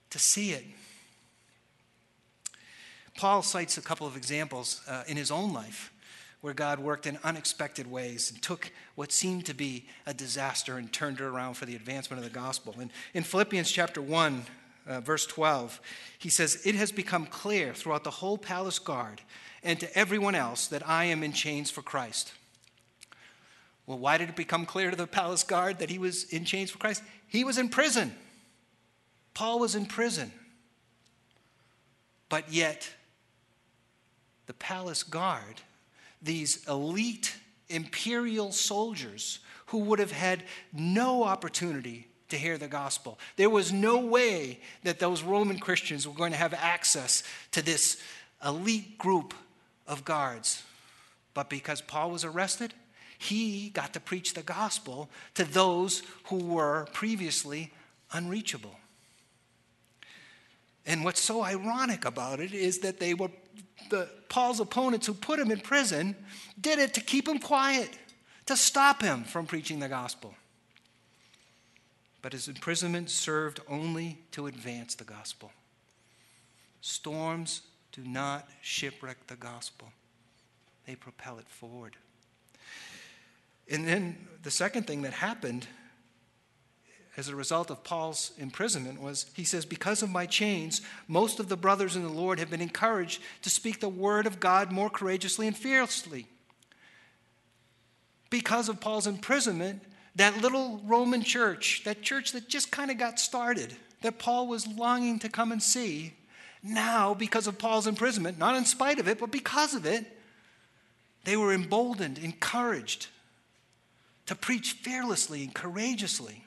to 0.09 0.19
see 0.19 0.51
it. 0.51 0.65
Paul 3.17 3.41
cites 3.41 3.77
a 3.77 3.81
couple 3.81 4.07
of 4.07 4.15
examples 4.15 4.81
uh, 4.87 5.03
in 5.07 5.17
his 5.17 5.31
own 5.31 5.51
life 5.51 5.91
where 6.41 6.53
God 6.53 6.79
worked 6.79 7.07
in 7.07 7.17
unexpected 7.23 7.89
ways 7.89 8.31
and 8.31 8.41
took 8.41 8.71
what 8.95 9.11
seemed 9.11 9.45
to 9.47 9.55
be 9.55 9.85
a 10.05 10.13
disaster 10.13 10.77
and 10.77 10.91
turned 10.93 11.19
it 11.19 11.23
around 11.23 11.55
for 11.55 11.65
the 11.65 11.75
advancement 11.75 12.23
of 12.23 12.31
the 12.31 12.33
gospel. 12.33 12.75
And 12.79 12.91
in 13.13 13.23
Philippians 13.23 13.71
chapter 13.71 14.01
1, 14.01 14.45
uh, 14.87 15.01
verse 15.01 15.25
12, 15.25 15.81
he 16.19 16.29
says, 16.29 16.61
It 16.63 16.75
has 16.75 16.91
become 16.91 17.25
clear 17.25 17.73
throughout 17.73 18.03
the 18.03 18.11
whole 18.11 18.37
palace 18.37 18.79
guard 18.79 19.21
and 19.63 19.79
to 19.79 19.97
everyone 19.97 20.35
else 20.35 20.67
that 20.67 20.87
I 20.87 21.05
am 21.05 21.23
in 21.23 21.33
chains 21.33 21.71
for 21.71 21.81
Christ. 21.81 22.31
Well, 23.87 23.97
why 23.97 24.17
did 24.17 24.29
it 24.29 24.35
become 24.35 24.65
clear 24.65 24.91
to 24.91 24.97
the 24.97 25.07
palace 25.07 25.43
guard 25.43 25.79
that 25.79 25.89
he 25.89 25.97
was 25.97 26.25
in 26.25 26.45
chains 26.45 26.69
for 26.69 26.77
Christ? 26.77 27.01
He 27.27 27.43
was 27.43 27.57
in 27.57 27.69
prison. 27.69 28.13
Paul 29.33 29.59
was 29.59 29.75
in 29.75 29.85
prison. 29.85 30.31
But 32.29 32.51
yet, 32.51 32.89
the 34.45 34.53
palace 34.53 35.03
guard, 35.03 35.61
these 36.21 36.67
elite 36.67 37.35
imperial 37.69 38.51
soldiers 38.51 39.39
who 39.67 39.79
would 39.79 39.99
have 39.99 40.11
had 40.11 40.43
no 40.73 41.23
opportunity 41.23 42.07
to 42.29 42.37
hear 42.37 42.57
the 42.57 42.67
gospel. 42.67 43.17
There 43.37 43.49
was 43.49 43.71
no 43.71 43.99
way 43.99 44.59
that 44.83 44.99
those 44.99 45.23
Roman 45.23 45.59
Christians 45.59 46.05
were 46.05 46.13
going 46.13 46.31
to 46.33 46.37
have 46.37 46.53
access 46.53 47.23
to 47.51 47.61
this 47.61 48.01
elite 48.45 48.97
group 48.97 49.33
of 49.87 50.03
guards. 50.03 50.63
But 51.33 51.49
because 51.49 51.79
Paul 51.81 52.11
was 52.11 52.25
arrested, 52.25 52.73
he 53.17 53.69
got 53.69 53.93
to 53.93 53.99
preach 53.99 54.33
the 54.33 54.43
gospel 54.43 55.09
to 55.33 55.43
those 55.43 56.03
who 56.25 56.37
were 56.37 56.87
previously 56.93 57.71
unreachable. 58.11 58.75
And 60.85 61.03
what's 61.03 61.21
so 61.21 61.43
ironic 61.43 62.05
about 62.05 62.39
it 62.39 62.53
is 62.53 62.79
that 62.79 62.99
they 62.99 63.13
were 63.13 63.29
the 63.89 64.09
Paul's 64.29 64.59
opponents 64.59 65.07
who 65.07 65.13
put 65.13 65.39
him 65.39 65.51
in 65.51 65.59
prison 65.59 66.15
did 66.59 66.79
it 66.79 66.93
to 66.95 67.01
keep 67.01 67.27
him 67.27 67.39
quiet, 67.39 67.89
to 68.45 68.57
stop 68.57 69.01
him 69.01 69.23
from 69.23 69.45
preaching 69.45 69.79
the 69.79 69.89
gospel. 69.89 70.33
But 72.21 72.33
his 72.33 72.47
imprisonment 72.47 73.09
served 73.09 73.61
only 73.69 74.19
to 74.31 74.47
advance 74.47 74.95
the 74.95 75.03
gospel. 75.03 75.51
Storms 76.81 77.61
do 77.91 78.03
not 78.03 78.47
shipwreck 78.61 79.27
the 79.27 79.35
gospel, 79.35 79.91
they 80.85 80.95
propel 80.95 81.39
it 81.39 81.47
forward. 81.47 81.95
And 83.69 83.87
then 83.87 84.27
the 84.43 84.51
second 84.51 84.87
thing 84.87 85.01
that 85.01 85.13
happened 85.13 85.67
as 87.17 87.27
a 87.27 87.35
result 87.35 87.71
of 87.71 87.83
Paul's 87.83 88.31
imprisonment 88.37 89.01
was 89.01 89.25
he 89.33 89.43
says, 89.43 89.65
Because 89.65 90.03
of 90.03 90.11
my 90.11 90.27
chains, 90.27 90.81
most 91.07 91.39
of 91.39 91.49
the 91.49 91.57
brothers 91.57 91.95
in 91.95 92.03
the 92.03 92.09
Lord 92.09 92.39
have 92.39 92.51
been 92.51 92.61
encouraged 92.61 93.21
to 93.41 93.49
speak 93.49 93.79
the 93.79 93.89
word 93.89 94.27
of 94.27 94.39
God 94.39 94.71
more 94.71 94.89
courageously 94.89 95.47
and 95.47 95.57
fiercely. 95.57 96.27
Because 98.29 98.69
of 98.69 98.79
Paul's 98.79 99.07
imprisonment, 99.07 99.81
that 100.15 100.41
little 100.41 100.81
Roman 100.85 101.23
church, 101.23 101.81
that 101.85 102.01
church 102.01 102.33
that 102.33 102.47
just 102.47 102.71
kind 102.71 102.91
of 102.91 102.97
got 102.97 103.19
started, 103.19 103.75
that 104.01 104.19
Paul 104.19 104.47
was 104.47 104.67
longing 104.67 105.19
to 105.19 105.29
come 105.29 105.51
and 105.51 105.61
see, 105.61 106.13
now, 106.61 107.13
because 107.13 107.47
of 107.47 107.57
Paul's 107.57 107.87
imprisonment, 107.87 108.37
not 108.37 108.55
in 108.55 108.65
spite 108.65 108.99
of 108.99 109.07
it, 109.07 109.19
but 109.19 109.31
because 109.31 109.73
of 109.73 109.85
it, 109.85 110.05
they 111.23 111.37
were 111.37 111.53
emboldened, 111.53 112.17
encouraged 112.17 113.07
to 114.27 114.35
preach 114.35 114.73
fearlessly 114.73 115.43
and 115.43 115.53
courageously. 115.53 116.43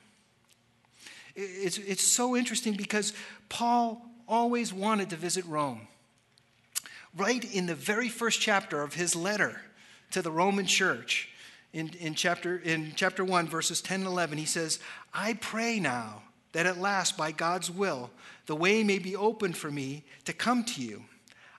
It's, 1.34 1.78
it's 1.78 2.02
so 2.02 2.36
interesting 2.36 2.74
because 2.74 3.12
Paul 3.48 4.06
always 4.28 4.72
wanted 4.72 5.10
to 5.10 5.16
visit 5.16 5.44
Rome. 5.46 5.88
Right 7.16 7.44
in 7.52 7.66
the 7.66 7.74
very 7.74 8.08
first 8.08 8.40
chapter 8.40 8.82
of 8.82 8.94
his 8.94 9.16
letter 9.16 9.60
to 10.12 10.22
the 10.22 10.30
Roman 10.30 10.66
church, 10.66 11.28
in, 11.72 11.90
in, 12.00 12.14
chapter, 12.14 12.58
in 12.58 12.92
chapter 12.96 13.24
1, 13.24 13.48
verses 13.48 13.80
10 13.80 14.00
and 14.00 14.08
11, 14.08 14.38
he 14.38 14.44
says, 14.44 14.78
I 15.14 15.34
pray 15.34 15.80
now 15.80 16.22
that 16.52 16.66
at 16.66 16.78
last, 16.78 17.16
by 17.16 17.32
God's 17.32 17.70
will, 17.70 18.10
the 18.46 18.56
way 18.56 18.82
may 18.82 18.98
be 18.98 19.14
opened 19.14 19.56
for 19.56 19.70
me 19.70 20.04
to 20.24 20.32
come 20.32 20.64
to 20.64 20.82
you. 20.82 21.04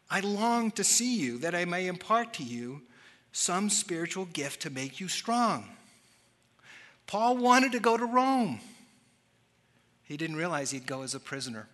I 0.10 0.20
long 0.20 0.72
to 0.72 0.84
see 0.84 1.16
you, 1.18 1.38
that 1.40 1.56
I 1.56 1.64
may 1.64 1.88
impart 1.88 2.34
to 2.36 2.44
you 2.44 2.82
some 3.32 3.70
spiritual 3.70 4.26
gift 4.26 4.62
to 4.64 4.70
make 4.70 5.00
you 5.00 5.08
strong. 5.08 5.70
Paul 7.12 7.36
wanted 7.36 7.74
to 7.74 7.82
go 7.82 7.98
to 7.98 8.06
Rome. 8.06 8.62
He 10.04 10.16
didn't 10.16 10.38
realize 10.38 10.72
he'd 10.72 10.86
go 10.86 11.02
as 11.02 11.14
a 11.14 11.20
prisoner. 11.20 11.68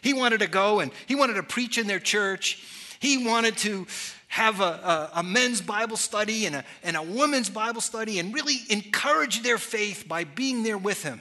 He 0.00 0.14
wanted 0.14 0.40
to 0.40 0.46
go 0.46 0.80
and 0.80 0.90
he 1.04 1.14
wanted 1.14 1.34
to 1.34 1.42
preach 1.42 1.76
in 1.76 1.86
their 1.86 1.98
church. 1.98 2.64
He 2.98 3.26
wanted 3.26 3.58
to 3.58 3.86
have 4.28 4.62
a, 4.62 4.64
a, 4.64 5.10
a, 5.16 5.22
men's 5.22 5.60
Bible 5.60 5.98
study 5.98 6.46
and 6.46 6.56
a, 6.56 6.64
and 6.82 6.96
a 6.96 7.02
women's 7.02 7.50
Bible 7.50 7.82
study 7.82 8.18
and 8.18 8.32
really 8.32 8.60
encourage 8.70 9.42
their 9.42 9.58
faith 9.58 10.06
by 10.08 10.24
being 10.24 10.62
there 10.62 10.78
with 10.78 11.02
him. 11.02 11.20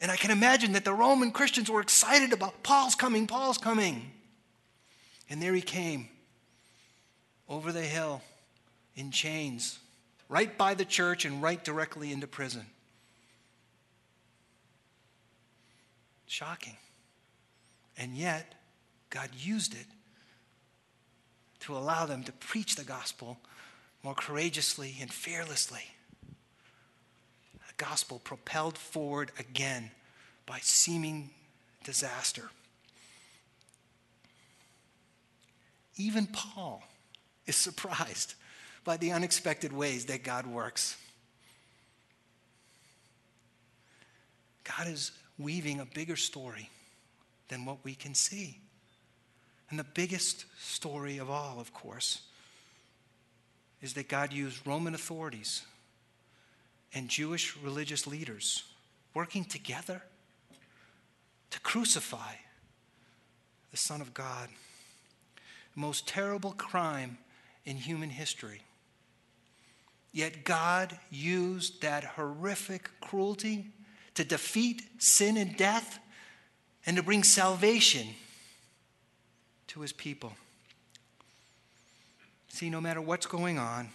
And 0.00 0.10
I 0.10 0.16
can 0.16 0.30
imagine 0.30 0.72
that 0.72 0.86
the 0.86 0.94
Roman 0.94 1.30
Christians 1.30 1.70
were 1.70 1.82
excited 1.82 2.32
about 2.32 2.62
Paul's 2.62 2.94
coming, 2.94 3.26
Paul's 3.26 3.58
coming. 3.58 4.10
And 5.28 5.42
there 5.42 5.52
he 5.52 5.60
came 5.60 6.08
over 7.50 7.70
the 7.70 7.82
hill 7.82 8.22
in 8.96 9.10
chains, 9.10 9.78
right 10.28 10.56
by 10.56 10.74
the 10.74 10.84
church 10.84 11.24
and 11.24 11.42
right 11.42 11.62
directly 11.62 12.12
into 12.12 12.26
prison. 12.26 12.66
Shocking. 16.26 16.76
And 17.96 18.16
yet, 18.16 18.54
God 19.10 19.30
used 19.38 19.74
it 19.74 19.86
to 21.60 21.76
allow 21.76 22.06
them 22.06 22.24
to 22.24 22.32
preach 22.32 22.76
the 22.76 22.84
gospel 22.84 23.38
more 24.02 24.14
courageously 24.14 24.96
and 25.00 25.12
fearlessly. 25.12 25.84
The 27.52 27.84
gospel 27.84 28.20
propelled 28.22 28.76
forward 28.76 29.30
again 29.38 29.90
by 30.46 30.58
seeming 30.60 31.30
disaster. 31.84 32.50
Even 35.96 36.26
Paul 36.26 36.82
is 37.46 37.56
surprised 37.56 38.34
by 38.84 38.96
the 38.96 39.12
unexpected 39.12 39.72
ways 39.72 40.06
that 40.06 40.22
God 40.22 40.46
works. 40.46 40.96
God 44.64 44.88
is 44.88 45.12
weaving 45.38 45.80
a 45.80 45.86
bigger 45.86 46.16
story 46.16 46.70
than 47.48 47.64
what 47.64 47.78
we 47.84 47.94
can 47.94 48.14
see. 48.14 48.58
And 49.70 49.78
the 49.78 49.84
biggest 49.84 50.44
story 50.58 51.18
of 51.18 51.30
all, 51.30 51.58
of 51.58 51.72
course, 51.72 52.22
is 53.82 53.94
that 53.94 54.08
God 54.08 54.32
used 54.32 54.66
Roman 54.66 54.94
authorities 54.94 55.62
and 56.94 57.08
Jewish 57.08 57.56
religious 57.56 58.06
leaders 58.06 58.64
working 59.14 59.44
together 59.44 60.02
to 61.50 61.60
crucify 61.60 62.34
the 63.70 63.76
Son 63.76 64.00
of 64.00 64.14
God. 64.14 64.48
The 65.74 65.80
most 65.80 66.06
terrible 66.06 66.52
crime 66.52 67.18
in 67.64 67.76
human 67.76 68.10
history. 68.10 68.62
Yet 70.14 70.44
God 70.44 70.96
used 71.10 71.82
that 71.82 72.04
horrific 72.04 72.88
cruelty 73.00 73.66
to 74.14 74.24
defeat 74.24 74.82
sin 74.98 75.36
and 75.36 75.56
death 75.56 75.98
and 76.86 76.96
to 76.96 77.02
bring 77.02 77.24
salvation 77.24 78.06
to 79.66 79.80
his 79.80 79.92
people. 79.92 80.32
See, 82.46 82.70
no 82.70 82.80
matter 82.80 83.00
what's 83.00 83.26
going 83.26 83.58
on, 83.58 83.88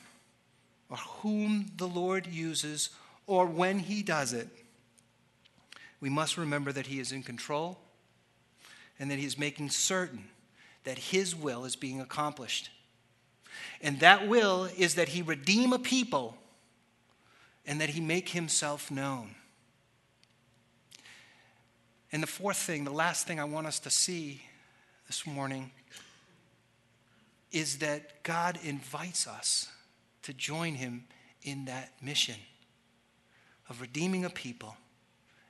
or 0.90 0.98
whom 0.98 1.72
the 1.78 1.88
Lord 1.88 2.28
uses, 2.28 2.90
or 3.26 3.46
when 3.46 3.80
he 3.80 4.04
does 4.04 4.34
it, 4.34 4.50
we 6.02 6.10
must 6.10 6.38
remember 6.38 6.74
that 6.74 6.88
he 6.88 7.00
is 7.00 7.14
in 7.14 7.24
control 7.24 7.80
and 9.00 9.10
that 9.10 9.20
he 9.20 9.26
is 9.26 9.38
making 9.38 9.70
certain 9.70 10.26
that 10.84 10.98
his 10.98 11.34
will 11.34 11.64
is 11.64 11.78
being 11.78 12.02
accomplished. 12.02 12.70
And 13.82 14.00
that 14.00 14.28
will 14.28 14.70
is 14.78 14.96
that 14.96 15.10
he 15.10 15.22
redeem 15.22 15.74
a 15.74 15.80
people 15.80 16.38
and 17.66 17.82
that 17.82 17.90
he 17.90 18.02
make 18.02 18.30
himself 18.30 18.90
known. 18.90 19.36
And 22.12 22.24
the 22.24 22.28
fourth 22.28 22.58
thing, 22.58 22.84
the 22.84 22.92
last 22.92 23.28
thing 23.28 23.40
I 23.40 23.44
want 23.44 23.68
us 23.68 23.80
to 23.80 23.90
see 23.90 24.42
this 25.08 25.28
morning 25.28 25.72
is 27.52 27.80
that 27.80 28.24
God 28.24 28.60
invites 28.64 29.28
us 29.28 29.70
to 30.24 30.34
join 30.34 30.76
him 30.76 31.06
in 31.44 31.66
that 31.66 31.94
mission 32.02 32.36
of 33.70 33.82
redeeming 33.82 34.26
a 34.26 34.30
people 34.30 34.76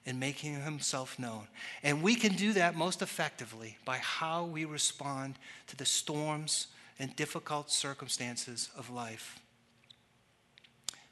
and 0.05 0.19
making 0.19 0.61
himself 0.61 1.19
known. 1.19 1.47
And 1.83 2.01
we 2.01 2.15
can 2.15 2.33
do 2.33 2.53
that 2.53 2.75
most 2.75 3.01
effectively 3.01 3.77
by 3.85 3.97
how 3.97 4.45
we 4.45 4.65
respond 4.65 5.35
to 5.67 5.77
the 5.77 5.85
storms 5.85 6.67
and 6.99 7.15
difficult 7.15 7.71
circumstances 7.71 8.69
of 8.77 8.89
life. 8.89 9.39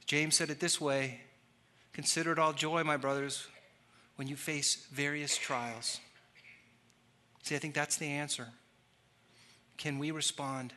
James 0.06 0.36
said 0.36 0.50
it 0.50 0.60
this 0.60 0.80
way 0.80 1.22
Consider 1.94 2.32
it 2.32 2.38
all 2.38 2.54
joy, 2.54 2.84
my 2.84 2.98
brothers, 2.98 3.48
when 4.18 4.28
you 4.28 4.36
face 4.36 4.88
various 4.92 5.36
trials? 5.36 6.00
See, 7.42 7.56
I 7.56 7.60
think 7.60 7.74
that's 7.74 7.98
the 7.98 8.06
answer. 8.06 8.50
Can 9.78 9.98
we 9.98 10.12
respond 10.12 10.74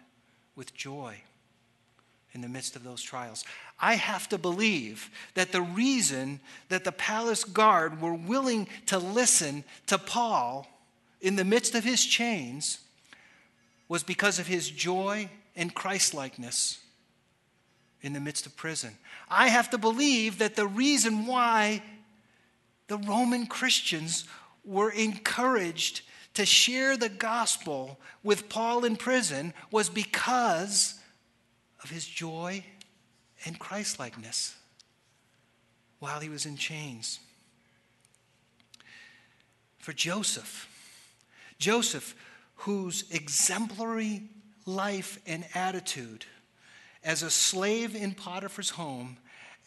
with 0.57 0.75
joy 0.75 1.21
in 2.33 2.41
the 2.41 2.49
midst 2.49 2.75
of 2.75 2.85
those 2.85 3.03
trials? 3.03 3.45
I 3.79 3.97
have 3.97 4.31
to 4.31 4.39
believe 4.39 5.11
that 5.35 5.53
the 5.53 5.63
reason 5.63 6.41
that 6.71 6.85
the 6.85 6.93
palace 6.93 7.45
guard 7.45 8.01
were 8.01 8.15
willing 8.15 8.69
to 8.87 8.99
listen 8.99 9.65
to 9.89 9.99
Paul 9.99 10.67
in 11.21 11.37
the 11.37 11.45
midst 11.45 11.75
of 11.75 11.85
his 11.85 12.05
chains 12.05 12.79
was 13.91 14.05
because 14.05 14.39
of 14.39 14.47
his 14.47 14.71
joy 14.71 15.29
and 15.57 15.75
Christlikeness 15.75 16.79
in 18.03 18.13
the 18.13 18.21
midst 18.21 18.47
of 18.47 18.57
prison. 18.57 18.97
I 19.29 19.49
have 19.49 19.69
to 19.71 19.79
believe 19.79 20.39
that 20.39 20.55
the 20.55 20.69
reason 20.69 21.27
why 21.27 21.83
the 22.87 22.99
Roman 22.99 23.49
Christians 23.49 24.27
were 24.65 24.91
encouraged 24.91 26.03
to 26.35 26.47
share 26.47 26.97
the 26.97 27.09
gospel 27.09 27.99
with 28.23 28.49
Paul 28.49 28.85
in 28.85 28.95
prison 28.95 29.53
was 29.73 29.89
because 29.89 30.95
of 31.83 31.91
his 31.91 32.07
joy 32.07 32.65
and 33.45 33.59
Christlikeness 33.59 34.55
while 35.99 36.21
he 36.21 36.29
was 36.29 36.47
in 36.47 36.57
chains. 36.57 37.19
For 39.79 39.93
Joseph, 39.93 40.69
Joseph, 41.59 42.15
whose 42.61 43.11
exemplary 43.11 44.23
life 44.67 45.19
and 45.27 45.45
attitude 45.55 46.27
as 47.03 47.23
a 47.23 47.31
slave 47.31 47.97
in 47.97 48.13
Potiphar's 48.13 48.71
home, 48.71 49.17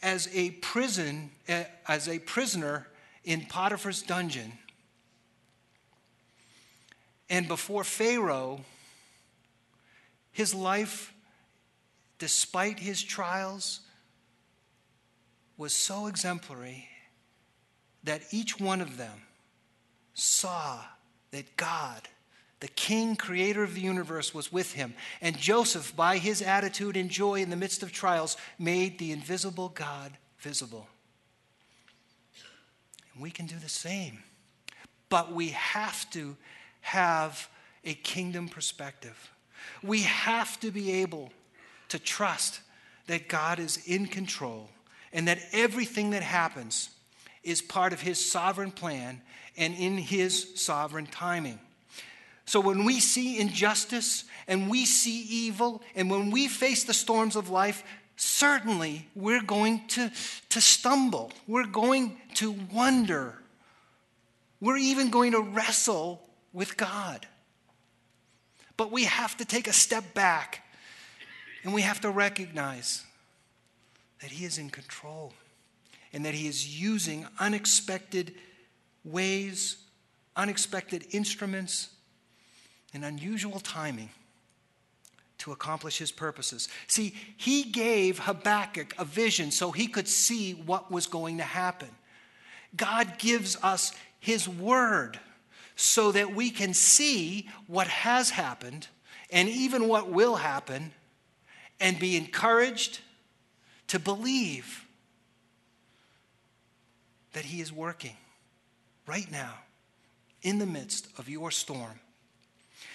as 0.00 0.28
a 0.32 0.50
prison, 0.50 1.30
eh, 1.48 1.64
as 1.88 2.08
a 2.08 2.20
prisoner 2.20 2.86
in 3.24 3.46
Potiphar's 3.46 4.02
dungeon. 4.02 4.52
And 7.28 7.48
before 7.48 7.82
Pharaoh, 7.82 8.60
his 10.30 10.54
life, 10.54 11.12
despite 12.18 12.78
his 12.78 13.02
trials, 13.02 13.80
was 15.56 15.72
so 15.72 16.06
exemplary 16.06 16.88
that 18.04 18.22
each 18.30 18.60
one 18.60 18.80
of 18.80 18.98
them 18.98 19.22
saw 20.12 20.78
that 21.32 21.56
God, 21.56 22.08
the 22.64 22.68
King, 22.68 23.14
creator 23.14 23.62
of 23.62 23.74
the 23.74 23.82
universe, 23.82 24.32
was 24.32 24.50
with 24.50 24.72
him. 24.72 24.94
And 25.20 25.36
Joseph, 25.36 25.94
by 25.94 26.16
his 26.16 26.40
attitude 26.40 26.96
and 26.96 27.10
joy 27.10 27.42
in 27.42 27.50
the 27.50 27.56
midst 27.56 27.82
of 27.82 27.92
trials, 27.92 28.38
made 28.58 28.98
the 28.98 29.12
invisible 29.12 29.68
God 29.68 30.12
visible. 30.38 30.88
And 33.12 33.22
we 33.22 33.30
can 33.30 33.44
do 33.44 33.56
the 33.56 33.68
same. 33.68 34.20
But 35.10 35.30
we 35.30 35.50
have 35.50 36.08
to 36.12 36.38
have 36.80 37.50
a 37.84 37.92
kingdom 37.92 38.48
perspective. 38.48 39.30
We 39.82 40.00
have 40.04 40.58
to 40.60 40.70
be 40.70 41.02
able 41.02 41.32
to 41.90 41.98
trust 41.98 42.60
that 43.08 43.28
God 43.28 43.58
is 43.58 43.78
in 43.86 44.06
control 44.06 44.70
and 45.12 45.28
that 45.28 45.40
everything 45.52 46.12
that 46.12 46.22
happens 46.22 46.88
is 47.42 47.60
part 47.60 47.92
of 47.92 48.00
His 48.00 48.18
sovereign 48.24 48.70
plan 48.70 49.20
and 49.54 49.74
in 49.74 49.98
His 49.98 50.58
sovereign 50.58 51.04
timing. 51.04 51.58
So 52.46 52.60
when 52.60 52.84
we 52.84 53.00
see 53.00 53.38
injustice 53.38 54.24
and 54.46 54.68
we 54.68 54.84
see 54.84 55.22
evil, 55.22 55.82
and 55.94 56.10
when 56.10 56.30
we 56.30 56.48
face 56.48 56.84
the 56.84 56.94
storms 56.94 57.36
of 57.36 57.48
life, 57.48 57.82
certainly 58.16 59.08
we're 59.14 59.42
going 59.42 59.86
to, 59.88 60.10
to 60.50 60.60
stumble. 60.60 61.32
We're 61.46 61.66
going 61.66 62.18
to 62.34 62.52
wonder. 62.72 63.38
We're 64.60 64.76
even 64.76 65.10
going 65.10 65.32
to 65.32 65.40
wrestle 65.40 66.22
with 66.52 66.76
God. 66.76 67.26
But 68.76 68.90
we 68.90 69.04
have 69.04 69.36
to 69.38 69.44
take 69.44 69.68
a 69.68 69.72
step 69.72 70.14
back 70.14 70.62
and 71.62 71.72
we 71.72 71.82
have 71.82 72.00
to 72.02 72.10
recognize 72.10 73.04
that 74.20 74.30
He 74.30 74.44
is 74.44 74.58
in 74.58 74.70
control 74.70 75.32
and 76.12 76.24
that 76.24 76.34
He 76.34 76.46
is 76.46 76.80
using 76.80 77.26
unexpected 77.38 78.34
ways, 79.04 79.76
unexpected 80.36 81.06
instruments, 81.10 81.93
and 82.94 83.04
unusual 83.04 83.60
timing 83.60 84.10
to 85.38 85.52
accomplish 85.52 85.98
his 85.98 86.12
purposes. 86.12 86.68
See, 86.86 87.14
he 87.36 87.64
gave 87.64 88.20
Habakkuk 88.20 88.94
a 88.96 89.04
vision 89.04 89.50
so 89.50 89.72
he 89.72 89.88
could 89.88 90.08
see 90.08 90.52
what 90.52 90.90
was 90.90 91.06
going 91.06 91.38
to 91.38 91.44
happen. 91.44 91.90
God 92.76 93.18
gives 93.18 93.56
us 93.62 93.92
his 94.20 94.48
word 94.48 95.18
so 95.76 96.12
that 96.12 96.34
we 96.34 96.50
can 96.50 96.72
see 96.72 97.48
what 97.66 97.88
has 97.88 98.30
happened 98.30 98.86
and 99.30 99.48
even 99.48 99.88
what 99.88 100.08
will 100.08 100.36
happen 100.36 100.92
and 101.80 101.98
be 101.98 102.16
encouraged 102.16 103.00
to 103.88 103.98
believe 103.98 104.86
that 107.32 107.44
he 107.44 107.60
is 107.60 107.72
working 107.72 108.16
right 109.06 109.30
now 109.30 109.54
in 110.42 110.58
the 110.58 110.66
midst 110.66 111.08
of 111.18 111.28
your 111.28 111.50
storm. 111.50 111.98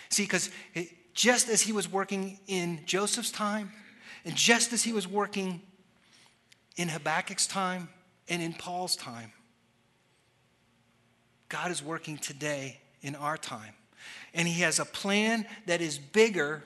See, 0.10 0.24
because 0.24 0.49
just 1.14 1.49
as 1.49 1.62
he 1.62 1.72
was 1.72 1.91
working 1.91 2.39
in 2.47 2.82
Joseph's 2.86 3.32
time, 3.32 3.72
and 4.26 4.36
just 4.36 4.74
as 4.74 4.84
he 4.84 4.93
was 4.93 5.07
working 5.07 5.62
in 6.78 6.89
Habakkuk's 6.89 7.47
time 7.47 7.89
and 8.28 8.41
in 8.41 8.53
Paul's 8.53 8.95
time, 8.95 9.32
God 11.47 11.72
is 11.72 11.84
working 11.84 12.18
today 12.18 12.80
in 13.01 13.16
our 13.16 13.38
time. 13.38 13.74
And 14.34 14.47
he 14.47 14.62
has 14.62 14.80
a 14.80 14.86
plan 14.86 15.45
that 15.66 15.82
is 15.82 15.97
bigger 15.97 16.64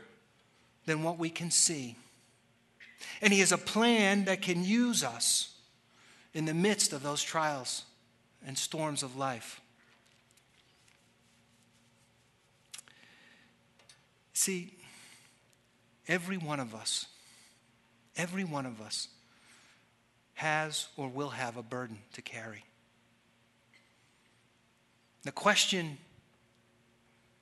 than 0.86 1.04
what 1.04 1.18
we 1.18 1.30
can 1.30 1.52
see. 1.52 1.96
And 3.22 3.32
he 3.32 3.40
has 3.40 3.52
a 3.52 3.58
plan 3.58 4.26
that 4.26 4.42
can 4.42 4.64
use 4.64 5.04
us 5.04 5.56
in 6.34 6.46
the 6.46 6.54
midst 6.54 6.94
of 6.94 7.04
those 7.04 7.24
trials 7.24 7.84
and 8.46 8.58
storms 8.58 9.04
of 9.04 9.16
life. 9.16 9.62
See, 14.34 14.74
every 16.08 16.38
one 16.38 16.60
of 16.60 16.74
us, 16.74 17.08
every 18.18 18.44
one 18.44 18.66
of 18.66 18.82
us 18.82 19.08
has 20.36 20.88
or 20.98 21.08
will 21.08 21.30
have 21.30 21.58
a 21.58 21.64
burden 21.64 22.00
to 22.14 22.22
carry. 22.22 22.64
The 25.24 25.32
question 25.32 25.98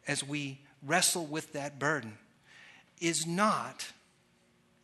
as 0.08 0.24
we 0.24 0.60
wrestle 0.86 1.26
with 1.26 1.54
that 1.54 1.80
burden 1.80 2.18
is 3.00 3.26
not, 3.26 3.88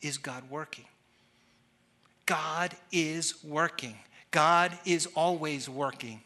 is 0.02 0.18
God 0.18 0.50
working? 0.50 0.86
God 2.26 2.74
is 2.92 3.44
working. 3.44 3.96
God 4.32 4.78
is 4.86 5.08
always 5.16 5.70
working. 5.70 6.22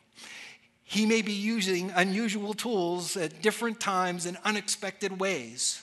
He 0.91 1.05
may 1.05 1.21
be 1.21 1.31
using 1.31 1.89
unusual 1.91 2.53
tools 2.53 3.15
at 3.15 3.41
different 3.41 3.79
times 3.79 4.25
in 4.25 4.37
unexpected 4.43 5.21
ways, 5.21 5.81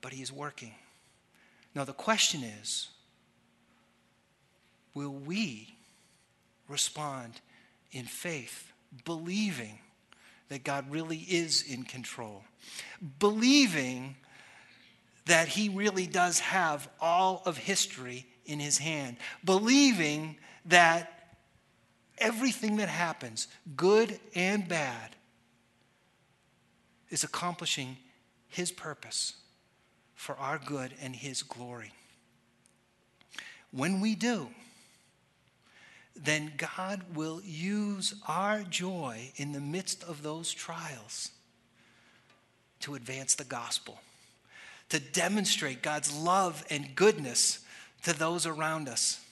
but 0.00 0.12
He 0.12 0.22
is 0.22 0.32
working. 0.32 0.72
Now, 1.74 1.82
the 1.82 1.92
question 1.92 2.44
is 2.44 2.90
will 4.94 5.10
we 5.10 5.74
respond 6.68 7.40
in 7.90 8.04
faith, 8.04 8.72
believing 9.04 9.80
that 10.48 10.62
God 10.62 10.88
really 10.88 11.18
is 11.18 11.62
in 11.62 11.82
control, 11.82 12.44
believing 13.18 14.14
that 15.26 15.48
He 15.48 15.70
really 15.70 16.06
does 16.06 16.38
have 16.38 16.88
all 17.00 17.42
of 17.46 17.56
history 17.56 18.26
in 18.46 18.60
His 18.60 18.78
hand, 18.78 19.16
believing 19.44 20.36
that 20.66 21.13
everything 22.18 22.76
that 22.76 22.88
happens, 22.88 23.48
good 23.76 24.18
and 24.34 24.68
bad, 24.68 25.16
is 27.10 27.24
accomplishing 27.24 27.96
His 28.48 28.72
purpose 28.72 29.34
for 30.14 30.36
our 30.36 30.58
good 30.58 30.92
and 31.00 31.14
His 31.14 31.42
glory. 31.42 31.92
When 33.70 34.00
we 34.00 34.14
do, 34.14 34.48
then 36.16 36.52
God 36.56 37.02
will 37.14 37.40
use 37.44 38.14
our 38.28 38.62
joy 38.62 39.32
in 39.36 39.52
the 39.52 39.60
midst 39.60 40.04
of 40.04 40.22
those 40.22 40.52
trials 40.52 41.30
to 42.80 42.94
advance 42.94 43.34
the 43.34 43.44
gospel, 43.44 44.00
to 44.90 45.00
demonstrate 45.00 45.82
God's 45.82 46.14
love 46.14 46.64
and 46.70 46.94
goodness 46.94 47.64
to 48.04 48.12
those 48.12 48.46
around 48.46 48.88
us. 48.88 49.23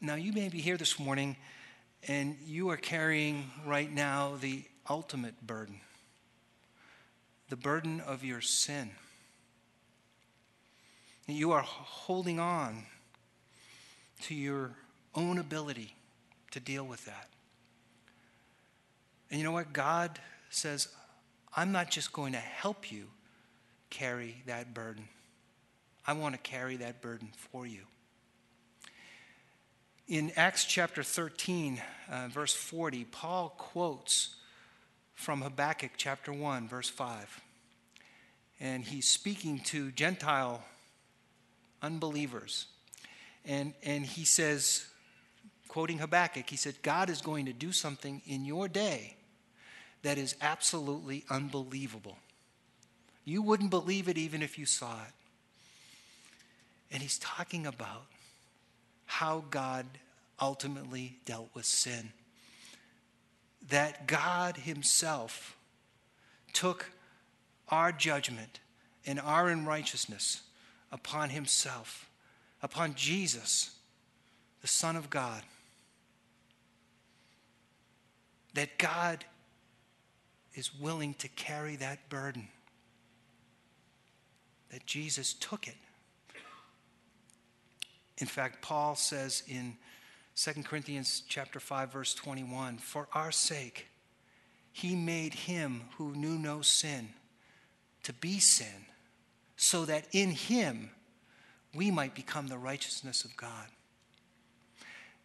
Now, 0.00 0.14
you 0.14 0.32
may 0.32 0.48
be 0.48 0.60
here 0.60 0.76
this 0.76 0.98
morning 0.98 1.36
and 2.08 2.36
you 2.46 2.70
are 2.70 2.76
carrying 2.76 3.50
right 3.66 3.92
now 3.92 4.36
the 4.40 4.64
ultimate 4.88 5.46
burden 5.46 5.80
the 7.50 7.56
burden 7.56 8.00
of 8.00 8.24
your 8.24 8.40
sin. 8.40 8.90
You 11.26 11.50
are 11.52 11.62
holding 11.62 12.38
on 12.40 12.84
to 14.22 14.34
your 14.34 14.70
own 15.14 15.38
ability 15.38 15.94
to 16.52 16.60
deal 16.60 16.84
with 16.84 17.04
that. 17.06 17.28
And 19.30 19.38
you 19.38 19.44
know 19.44 19.52
what? 19.52 19.72
God 19.72 20.18
says, 20.48 20.88
I'm 21.56 21.72
not 21.72 21.90
just 21.90 22.12
going 22.12 22.32
to 22.32 22.38
help 22.38 22.90
you 22.90 23.06
carry 23.90 24.42
that 24.46 24.72
burden, 24.72 25.08
I 26.06 26.12
want 26.12 26.36
to 26.36 26.40
carry 26.40 26.76
that 26.76 27.02
burden 27.02 27.28
for 27.34 27.66
you. 27.66 27.80
In 30.10 30.32
Acts 30.34 30.64
chapter 30.64 31.04
13, 31.04 31.80
uh, 32.10 32.26
verse 32.32 32.52
40, 32.52 33.04
Paul 33.04 33.54
quotes 33.56 34.34
from 35.14 35.40
Habakkuk 35.40 35.92
chapter 35.96 36.32
1, 36.32 36.66
verse 36.66 36.88
5. 36.88 37.40
And 38.58 38.82
he's 38.82 39.06
speaking 39.06 39.60
to 39.66 39.92
Gentile 39.92 40.64
unbelievers. 41.80 42.66
And, 43.44 43.72
and 43.84 44.04
he 44.04 44.24
says, 44.24 44.84
quoting 45.68 45.98
Habakkuk, 45.98 46.50
he 46.50 46.56
said, 46.56 46.82
God 46.82 47.08
is 47.08 47.20
going 47.20 47.46
to 47.46 47.52
do 47.52 47.70
something 47.70 48.20
in 48.26 48.44
your 48.44 48.66
day 48.66 49.14
that 50.02 50.18
is 50.18 50.34
absolutely 50.42 51.24
unbelievable. 51.30 52.18
You 53.24 53.42
wouldn't 53.42 53.70
believe 53.70 54.08
it 54.08 54.18
even 54.18 54.42
if 54.42 54.58
you 54.58 54.66
saw 54.66 55.04
it. 55.04 55.12
And 56.90 57.00
he's 57.00 57.20
talking 57.20 57.64
about 57.64 58.09
how 59.10 59.44
God 59.50 59.86
ultimately 60.40 61.18
dealt 61.24 61.50
with 61.54 61.64
sin. 61.64 62.12
That 63.68 64.06
God 64.06 64.56
Himself 64.56 65.56
took 66.52 66.90
our 67.68 67.92
judgment 67.92 68.60
and 69.06 69.20
our 69.20 69.48
unrighteousness 69.48 70.42
upon 70.92 71.30
Himself, 71.30 72.08
upon 72.62 72.94
Jesus, 72.94 73.70
the 74.60 74.68
Son 74.68 74.96
of 74.96 75.10
God. 75.10 75.42
that 78.54 78.78
God 78.78 79.24
is 80.54 80.74
willing 80.74 81.14
to 81.14 81.28
carry 81.28 81.76
that 81.76 82.08
burden, 82.08 82.48
that 84.70 84.86
Jesus 84.86 85.32
took 85.34 85.68
it. 85.68 85.76
In 88.20 88.26
fact, 88.26 88.62
Paul 88.62 88.94
says 88.94 89.42
in 89.48 89.76
2 90.36 90.64
Corinthians 90.64 91.22
chapter 91.28 91.58
5 91.58 91.92
verse 91.92 92.14
21, 92.14 92.78
"For 92.78 93.08
our 93.12 93.32
sake 93.32 93.88
he 94.72 94.94
made 94.94 95.34
him 95.34 95.88
who 95.96 96.14
knew 96.14 96.38
no 96.38 96.62
sin 96.62 97.14
to 98.02 98.12
be 98.12 98.38
sin, 98.38 98.86
so 99.56 99.84
that 99.84 100.06
in 100.12 100.30
him 100.30 100.94
we 101.74 101.90
might 101.90 102.14
become 102.14 102.48
the 102.48 102.58
righteousness 102.58 103.24
of 103.24 103.36
God." 103.36 103.70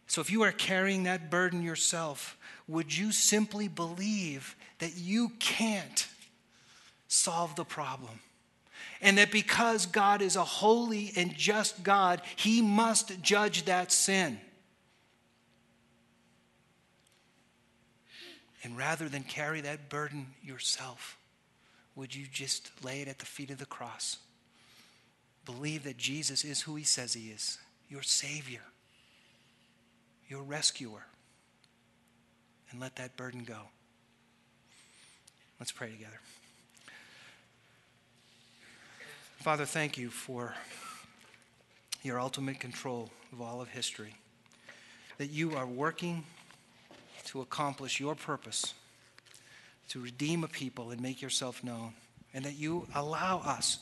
So 0.06 0.20
if 0.20 0.30
you 0.30 0.42
are 0.42 0.52
carrying 0.52 1.02
that 1.02 1.30
burden 1.30 1.62
yourself, 1.62 2.36
would 2.66 2.94
you 2.94 3.12
simply 3.12 3.68
believe 3.68 4.56
that 4.78 4.94
you 4.94 5.30
can't 5.40 6.06
solve 7.08 7.56
the 7.56 7.64
problem? 7.64 8.20
And 9.00 9.18
that 9.18 9.30
because 9.30 9.86
God 9.86 10.22
is 10.22 10.36
a 10.36 10.44
holy 10.44 11.12
and 11.16 11.34
just 11.34 11.82
God, 11.82 12.22
He 12.36 12.62
must 12.62 13.22
judge 13.22 13.64
that 13.64 13.92
sin. 13.92 14.40
And 18.62 18.76
rather 18.76 19.08
than 19.08 19.22
carry 19.22 19.60
that 19.60 19.88
burden 19.88 20.26
yourself, 20.42 21.18
would 21.94 22.14
you 22.14 22.26
just 22.30 22.70
lay 22.84 23.00
it 23.00 23.08
at 23.08 23.18
the 23.18 23.26
feet 23.26 23.50
of 23.50 23.58
the 23.58 23.66
cross? 23.66 24.18
Believe 25.44 25.84
that 25.84 25.96
Jesus 25.96 26.44
is 26.44 26.62
who 26.62 26.74
He 26.74 26.84
says 26.84 27.14
He 27.14 27.30
is, 27.30 27.58
your 27.88 28.02
Savior 28.02 28.62
your 30.28 30.42
rescuer. 30.42 31.06
And 32.70 32.80
let 32.80 32.96
that 32.96 33.16
burden 33.16 33.44
go. 33.44 33.60
Let's 35.60 35.72
pray 35.72 35.90
together. 35.90 36.20
Father, 39.46 39.64
thank 39.64 39.96
you 39.96 40.10
for 40.10 40.56
your 42.02 42.18
ultimate 42.18 42.58
control 42.58 43.10
of 43.32 43.40
all 43.40 43.60
of 43.60 43.68
history, 43.68 44.16
that 45.18 45.30
you 45.30 45.54
are 45.54 45.64
working 45.64 46.24
to 47.26 47.42
accomplish 47.42 48.00
your 48.00 48.16
purpose, 48.16 48.74
to 49.90 50.00
redeem 50.00 50.42
a 50.42 50.48
people 50.48 50.90
and 50.90 51.00
make 51.00 51.22
yourself 51.22 51.62
known, 51.62 51.92
and 52.34 52.44
that 52.44 52.56
you 52.56 52.88
allow 52.96 53.38
us 53.38 53.78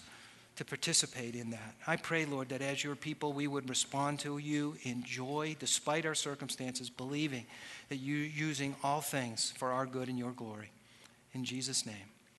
to 0.56 0.66
participate 0.66 1.34
in 1.34 1.48
that. 1.52 1.74
I 1.86 1.96
pray, 1.96 2.26
Lord, 2.26 2.50
that 2.50 2.60
as 2.60 2.84
your 2.84 2.94
people, 2.94 3.32
we 3.32 3.46
would 3.46 3.66
respond 3.70 4.18
to 4.18 4.36
you 4.36 4.76
in 4.82 5.02
joy, 5.02 5.56
despite 5.58 6.04
our 6.04 6.14
circumstances, 6.14 6.90
believing 6.90 7.46
that 7.88 7.96
you're 7.96 8.18
using 8.18 8.76
all 8.82 9.00
things 9.00 9.54
for 9.56 9.70
our 9.70 9.86
good 9.86 10.10
and 10.10 10.18
your 10.18 10.32
glory. 10.32 10.68
In 11.32 11.42
Jesus' 11.42 11.86
name. 11.86 12.13